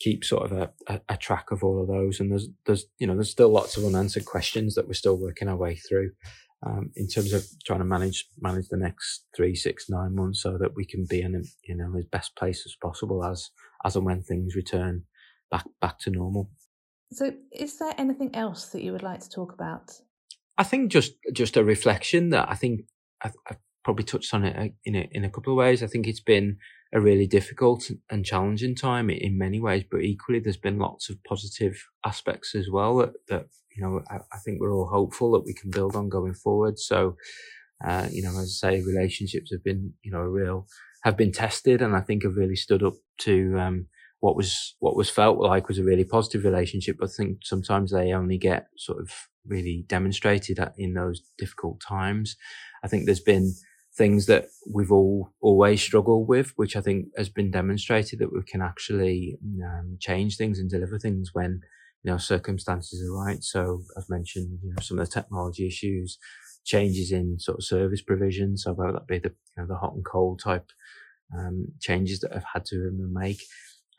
keep 0.00 0.24
sort 0.24 0.50
of 0.50 0.52
a, 0.52 0.70
a, 0.88 1.00
a 1.10 1.16
track 1.16 1.50
of 1.50 1.62
all 1.62 1.80
of 1.80 1.88
those. 1.88 2.18
And 2.18 2.30
there's, 2.30 2.48
there's, 2.66 2.86
you 2.98 3.06
know, 3.06 3.14
there's 3.14 3.30
still 3.30 3.50
lots 3.50 3.76
of 3.76 3.84
unanswered 3.84 4.24
questions 4.24 4.74
that 4.74 4.86
we're 4.86 4.94
still 4.94 5.16
working 5.16 5.48
our 5.48 5.56
way 5.56 5.76
through. 5.76 6.12
Um, 6.64 6.90
in 6.94 7.08
terms 7.08 7.32
of 7.32 7.44
trying 7.64 7.80
to 7.80 7.84
manage 7.84 8.26
manage 8.40 8.68
the 8.68 8.76
next 8.76 9.24
three, 9.36 9.54
six, 9.54 9.86
nine 9.88 10.14
months, 10.14 10.42
so 10.42 10.56
that 10.58 10.74
we 10.74 10.84
can 10.84 11.06
be 11.08 11.22
in 11.22 11.42
you 11.64 11.76
know 11.76 11.92
as 11.98 12.04
best 12.06 12.36
place 12.36 12.62
as 12.66 12.76
possible 12.80 13.24
as 13.24 13.50
as 13.84 13.96
and 13.96 14.04
when 14.04 14.22
things 14.22 14.54
return 14.54 15.04
back 15.50 15.64
back 15.80 15.98
to 16.00 16.10
normal. 16.10 16.50
So, 17.12 17.32
is 17.52 17.78
there 17.78 17.94
anything 17.98 18.34
else 18.34 18.66
that 18.66 18.82
you 18.82 18.92
would 18.92 19.02
like 19.02 19.20
to 19.20 19.28
talk 19.28 19.52
about? 19.52 19.92
I 20.56 20.64
think 20.64 20.90
just 20.90 21.12
just 21.32 21.56
a 21.56 21.64
reflection 21.64 22.30
that 22.30 22.48
I 22.48 22.54
think 22.54 22.82
I've, 23.22 23.34
I've 23.48 23.58
probably 23.84 24.04
touched 24.04 24.32
on 24.32 24.44
it 24.44 24.56
uh, 24.56 24.72
in 24.84 24.94
a, 24.94 25.08
in 25.12 25.24
a 25.24 25.30
couple 25.30 25.52
of 25.52 25.58
ways. 25.58 25.82
I 25.82 25.86
think 25.86 26.06
it's 26.06 26.20
been 26.20 26.58
a 26.94 27.00
really 27.00 27.26
difficult 27.26 27.90
and 28.10 28.24
challenging 28.24 28.74
time 28.74 29.08
in 29.08 29.38
many 29.38 29.58
ways, 29.58 29.84
but 29.90 30.02
equally 30.02 30.40
there's 30.40 30.58
been 30.58 30.78
lots 30.78 31.08
of 31.08 31.22
positive 31.24 31.88
aspects 32.04 32.54
as 32.54 32.68
well 32.70 32.98
that, 32.98 33.12
that 33.28 33.46
you 33.74 33.82
know, 33.82 34.02
I, 34.10 34.16
I 34.32 34.38
think 34.44 34.60
we're 34.60 34.74
all 34.74 34.88
hopeful 34.88 35.32
that 35.32 35.44
we 35.46 35.54
can 35.54 35.70
build 35.70 35.96
on 35.96 36.10
going 36.10 36.34
forward. 36.34 36.78
So, 36.78 37.16
uh, 37.82 38.08
you 38.12 38.22
know, 38.22 38.30
as 38.30 38.60
I 38.62 38.72
say, 38.72 38.82
relationships 38.82 39.50
have 39.52 39.64
been, 39.64 39.94
you 40.02 40.12
know, 40.12 40.20
a 40.20 40.28
real, 40.28 40.66
have 41.04 41.16
been 41.16 41.32
tested 41.32 41.80
and 41.80 41.96
I 41.96 42.00
think 42.00 42.24
have 42.24 42.36
really 42.36 42.56
stood 42.56 42.82
up 42.82 42.94
to, 43.20 43.58
um, 43.58 43.86
what 44.20 44.36
was, 44.36 44.76
what 44.78 44.94
was 44.94 45.08
felt 45.08 45.38
like 45.38 45.68
was 45.68 45.78
a 45.78 45.84
really 45.84 46.04
positive 46.04 46.44
relationship. 46.44 46.98
I 47.02 47.06
think 47.06 47.38
sometimes 47.42 47.90
they 47.90 48.12
only 48.12 48.38
get 48.38 48.66
sort 48.76 49.00
of 49.00 49.10
really 49.46 49.84
demonstrated 49.88 50.60
in 50.76 50.92
those 50.92 51.22
difficult 51.38 51.80
times. 51.80 52.36
I 52.84 52.88
think 52.88 53.06
there's 53.06 53.18
been, 53.18 53.54
things 53.96 54.26
that 54.26 54.48
we've 54.72 54.92
all 54.92 55.32
always 55.40 55.82
struggled 55.82 56.28
with, 56.28 56.52
which 56.56 56.76
I 56.76 56.80
think 56.80 57.08
has 57.16 57.28
been 57.28 57.50
demonstrated 57.50 58.18
that 58.20 58.32
we 58.32 58.42
can 58.42 58.62
actually 58.62 59.38
um, 59.62 59.98
change 60.00 60.36
things 60.36 60.58
and 60.58 60.70
deliver 60.70 60.98
things 60.98 61.30
when 61.32 61.60
you 62.02 62.10
know 62.10 62.18
circumstances 62.18 63.02
are 63.06 63.24
right. 63.24 63.42
So 63.42 63.82
I've 63.96 64.08
mentioned 64.08 64.58
you 64.62 64.70
know 64.70 64.82
some 64.82 64.98
of 64.98 65.06
the 65.06 65.12
technology 65.12 65.66
issues, 65.66 66.18
changes 66.64 67.12
in 67.12 67.38
sort 67.38 67.58
of 67.58 67.64
service 67.64 68.02
provision. 68.02 68.56
So 68.56 68.72
whether 68.72 68.92
that 68.92 69.06
be 69.06 69.18
the 69.18 69.34
you 69.56 69.62
know, 69.62 69.66
the 69.66 69.76
hot 69.76 69.94
and 69.94 70.04
cold 70.04 70.40
type 70.42 70.70
um, 71.36 71.68
changes 71.80 72.20
that 72.20 72.34
I've 72.34 72.46
had 72.52 72.64
to 72.66 72.90
make, 73.12 73.42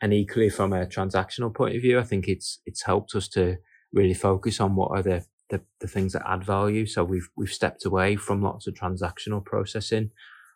and 0.02 0.12
equally 0.12 0.50
from 0.50 0.72
a 0.72 0.86
transactional 0.86 1.54
point 1.54 1.76
of 1.76 1.82
view, 1.82 2.00
I 2.00 2.04
think 2.04 2.26
it's 2.26 2.60
it's 2.66 2.84
helped 2.84 3.14
us 3.14 3.28
to 3.28 3.58
really 3.92 4.14
focus 4.14 4.60
on 4.60 4.74
what 4.74 4.90
are 4.90 5.02
the 5.02 5.24
the, 5.50 5.60
the 5.80 5.88
things 5.88 6.12
that 6.12 6.28
add 6.28 6.44
value. 6.44 6.86
So 6.86 7.04
we've 7.04 7.28
we've 7.36 7.48
stepped 7.48 7.84
away 7.84 8.16
from 8.16 8.42
lots 8.42 8.66
of 8.66 8.74
transactional 8.74 9.44
processing. 9.44 10.10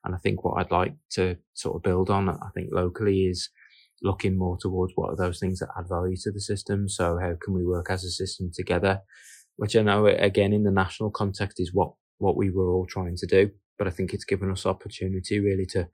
And 0.04 0.14
I 0.14 0.18
think 0.18 0.44
what 0.44 0.58
I'd 0.58 0.70
like 0.70 0.94
to 1.12 1.36
sort 1.54 1.76
of 1.76 1.82
build 1.82 2.08
on, 2.08 2.28
I 2.28 2.50
think 2.54 2.68
locally 2.72 3.26
is 3.26 3.50
looking 4.00 4.38
more 4.38 4.56
towards 4.58 4.92
what 4.94 5.10
are 5.10 5.16
those 5.16 5.40
things 5.40 5.58
that 5.58 5.70
add 5.76 5.88
value 5.88 6.16
to 6.22 6.30
the 6.30 6.40
system. 6.40 6.88
So 6.88 7.18
how 7.20 7.34
can 7.42 7.52
we 7.52 7.64
work 7.64 7.90
as 7.90 8.04
a 8.04 8.10
system 8.10 8.50
together? 8.54 9.00
Which 9.56 9.74
I 9.76 9.82
know 9.82 10.06
again 10.06 10.52
in 10.52 10.62
the 10.62 10.70
national 10.70 11.10
context 11.10 11.58
is 11.58 11.74
what, 11.74 11.92
what 12.18 12.36
we 12.36 12.48
were 12.48 12.70
all 12.70 12.86
trying 12.86 13.16
to 13.16 13.26
do. 13.26 13.50
But 13.76 13.88
I 13.88 13.90
think 13.90 14.14
it's 14.14 14.24
given 14.24 14.50
us 14.50 14.66
opportunity 14.66 15.40
really 15.40 15.66
to, 15.66 15.88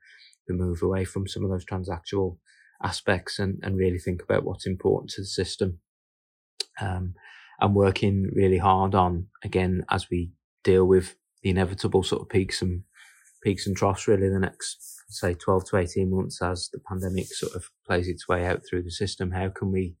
to 0.47 0.53
move 0.53 0.83
away 0.83 1.03
from 1.03 1.27
some 1.27 1.43
of 1.43 1.49
those 1.49 1.65
transactional 1.65 2.37
aspects 2.83 3.39
and, 3.39 3.59
and 3.63 3.75
really 3.75 3.99
think 3.99 4.21
about 4.21 4.43
what's 4.43 4.67
important 4.67 5.09
to 5.11 5.21
the 5.21 5.27
system. 5.27 5.79
Um, 6.79 7.15
and 7.59 7.75
working 7.75 8.29
really 8.33 8.57
hard 8.57 8.95
on 8.95 9.27
again 9.43 9.85
as 9.89 10.09
we 10.09 10.31
deal 10.63 10.85
with 10.85 11.15
the 11.41 11.49
inevitable 11.49 12.03
sort 12.03 12.21
of 12.21 12.29
peaks 12.29 12.61
and 12.61 12.83
peaks 13.43 13.67
and 13.67 13.77
troughs 13.77 14.07
really 14.07 14.29
the 14.29 14.39
next 14.39 14.95
say 15.09 15.33
12 15.33 15.65
to 15.69 15.77
18 15.77 16.09
months 16.09 16.41
as 16.41 16.69
the 16.73 16.79
pandemic 16.79 17.27
sort 17.27 17.53
of 17.55 17.69
plays 17.85 18.07
its 18.07 18.27
way 18.27 18.45
out 18.45 18.61
through 18.67 18.83
the 18.83 18.91
system. 18.91 19.31
How 19.31 19.49
can 19.49 19.71
we 19.71 19.95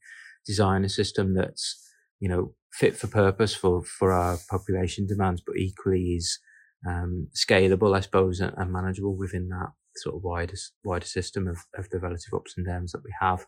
design 0.45 0.83
a 0.83 0.89
system 0.89 1.33
that's 1.33 1.81
you 2.19 2.29
know 2.29 2.53
fit 2.73 2.95
for 2.95 3.07
purpose 3.07 3.55
for 3.55 3.83
for 3.83 4.11
our 4.11 4.37
population 4.49 5.07
demands 5.07 5.41
but 5.45 5.57
equally 5.57 6.15
is 6.15 6.39
um, 6.87 7.27
scalable 7.35 7.95
i 7.95 7.99
suppose 7.99 8.39
and, 8.39 8.53
and, 8.57 8.71
manageable 8.71 9.17
within 9.17 9.49
that 9.49 9.69
sort 9.95 10.15
of 10.15 10.23
wider 10.23 10.53
wider 10.83 11.05
system 11.05 11.47
of, 11.47 11.57
of 11.77 11.89
the 11.89 11.99
relative 11.99 12.33
ups 12.33 12.53
and 12.55 12.67
downs 12.67 12.91
that 12.91 13.03
we 13.03 13.11
have 13.19 13.47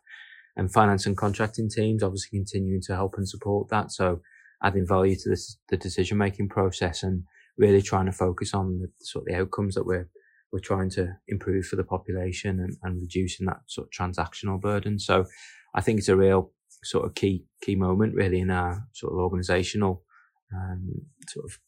and 0.58 0.74
finance 0.74 1.06
and 1.06 1.15
contracting 1.15 1.70
teams 1.70 2.04
obviously 2.04 2.38
continuing 2.38 2.82
to 2.82 2.96
help 2.96 3.13
and 3.15 3.30
support 3.30 3.70
that. 3.70 3.91
So 3.91 4.22
adding 4.62 4.88
value 4.88 5.15
to 5.15 5.30
this, 5.30 5.58
the 5.70 5.78
decision 5.78 6.17
making 6.17 6.50
process 6.50 7.04
and 7.04 7.24
really 7.58 7.82
trying 7.82 8.08
to 8.08 8.12
focus 8.12 8.54
on 8.54 8.80
the 8.80 8.88
sort 9.06 9.24
of 9.24 9.28
the 9.28 9.39
outcomes 9.39 9.76
that 9.76 9.86
we're 9.86 10.10
we're 10.52 10.60
trying 10.60 10.89
to 10.89 11.13
improve 11.28 11.65
for 11.65 11.76
the 11.76 11.84
population 11.84 12.60
and, 12.62 12.78
and 12.82 13.02
reducing 13.02 13.46
that 13.46 13.60
sort 13.67 13.86
of 13.88 13.91
transactional 13.91 14.60
burden. 14.60 14.98
So 14.98 15.26
I 15.76 15.82
think 15.82 16.00
it's 16.00 16.08
a 16.08 16.15
real 16.15 16.54
sort 16.84 17.06
of 17.06 17.15
key 17.15 17.46
key 17.62 17.76
moment 17.76 18.15
really 18.15 18.39
in 18.39 18.50
our 18.50 18.88
sort 18.93 19.13
of 19.13 19.20
organizational 19.20 20.04
um, 20.56 20.89
sort 21.28 21.46
of 21.46 21.60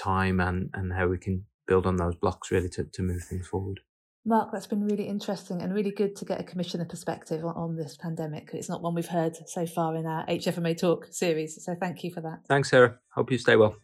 time 0.00 0.40
and 0.40 0.70
and 0.72 0.92
how 0.92 1.08
we 1.08 1.18
can 1.18 1.44
build 1.66 1.84
on 1.84 1.96
those 1.96 2.14
blocks 2.14 2.50
really 2.50 2.68
to, 2.70 2.84
to 2.84 3.02
move 3.02 3.22
things 3.24 3.46
forward. 3.46 3.80
Mark, 4.28 4.52
that's 4.52 4.66
been 4.66 4.86
really 4.86 5.08
interesting 5.08 5.62
and 5.62 5.74
really 5.74 5.90
good 5.90 6.14
to 6.16 6.26
get 6.26 6.38
a 6.38 6.44
commissioner 6.44 6.84
perspective 6.84 7.42
on, 7.46 7.54
on, 7.56 7.76
this 7.76 7.96
pandemic. 7.96 8.50
It's 8.52 8.68
not 8.68 8.82
one 8.82 8.94
we've 8.94 9.06
heard 9.06 9.34
so 9.48 9.64
far 9.64 9.96
in 9.96 10.04
our 10.04 10.26
HFMA 10.26 10.78
Talk 10.78 11.08
series. 11.10 11.64
So 11.64 11.74
thank 11.74 12.04
you 12.04 12.12
for 12.12 12.20
that. 12.20 12.40
Thanks, 12.46 12.68
Sarah. 12.68 12.98
Hope 13.08 13.30
you 13.30 13.38
stay 13.38 13.56
well. 13.56 13.76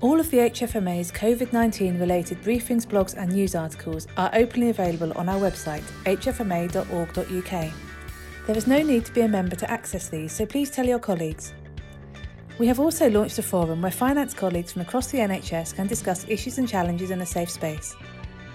All 0.00 0.18
of 0.18 0.30
the 0.30 0.38
HFMA's 0.38 1.12
COVID 1.12 1.52
19 1.52 2.00
related 2.00 2.40
briefings, 2.42 2.86
blogs, 2.86 3.14
and 3.14 3.30
news 3.30 3.54
articles 3.54 4.06
are 4.16 4.30
openly 4.32 4.70
available 4.70 5.12
on 5.12 5.28
our 5.28 5.38
website, 5.38 5.84
hfma.org.uk. 6.06 7.72
There 8.46 8.56
is 8.56 8.66
no 8.66 8.82
need 8.82 9.04
to 9.04 9.12
be 9.12 9.20
a 9.20 9.28
member 9.28 9.56
to 9.56 9.70
access 9.70 10.08
these, 10.08 10.32
so 10.32 10.46
please 10.46 10.70
tell 10.70 10.86
your 10.86 11.00
colleagues. 11.00 11.52
We 12.58 12.66
have 12.68 12.80
also 12.80 13.10
launched 13.10 13.38
a 13.38 13.42
forum 13.42 13.82
where 13.82 13.92
finance 13.92 14.32
colleagues 14.32 14.72
from 14.72 14.82
across 14.82 15.08
the 15.08 15.18
NHS 15.18 15.74
can 15.74 15.86
discuss 15.86 16.26
issues 16.26 16.56
and 16.56 16.66
challenges 16.66 17.10
in 17.10 17.20
a 17.20 17.26
safe 17.26 17.50
space. 17.50 17.94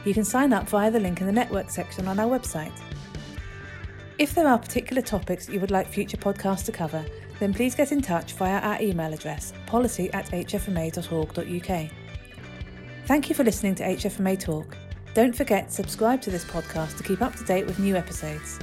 You 0.05 0.15
can 0.15 0.25
sign 0.25 0.53
up 0.53 0.67
via 0.69 0.89
the 0.89 0.99
link 0.99 1.21
in 1.21 1.27
the 1.27 1.33
network 1.33 1.69
section 1.69 2.07
on 2.07 2.19
our 2.19 2.27
website. 2.27 2.73
If 4.17 4.33
there 4.33 4.47
are 4.47 4.57
particular 4.57 5.03
topics 5.03 5.49
you 5.49 5.59
would 5.59 5.69
like 5.69 5.87
future 5.87 6.17
podcasts 6.17 6.65
to 6.65 6.71
cover, 6.71 7.05
then 7.39 7.53
please 7.53 7.75
get 7.75 7.91
in 7.91 8.01
touch 8.01 8.33
via 8.33 8.59
our 8.59 8.81
email 8.81 9.13
address 9.13 9.53
policy 9.67 10.11
at 10.13 10.25
hfma.org.uk. 10.31 11.91
Thank 13.05 13.29
you 13.29 13.35
for 13.35 13.43
listening 13.43 13.75
to 13.75 13.83
HFMA 13.83 14.39
Talk. 14.39 14.77
Don't 15.13 15.35
forget 15.35 15.67
to 15.67 15.73
subscribe 15.73 16.21
to 16.21 16.31
this 16.31 16.45
podcast 16.45 16.97
to 16.97 17.03
keep 17.03 17.21
up 17.21 17.35
to 17.35 17.43
date 17.43 17.67
with 17.67 17.77
new 17.77 17.95
episodes. 17.95 18.59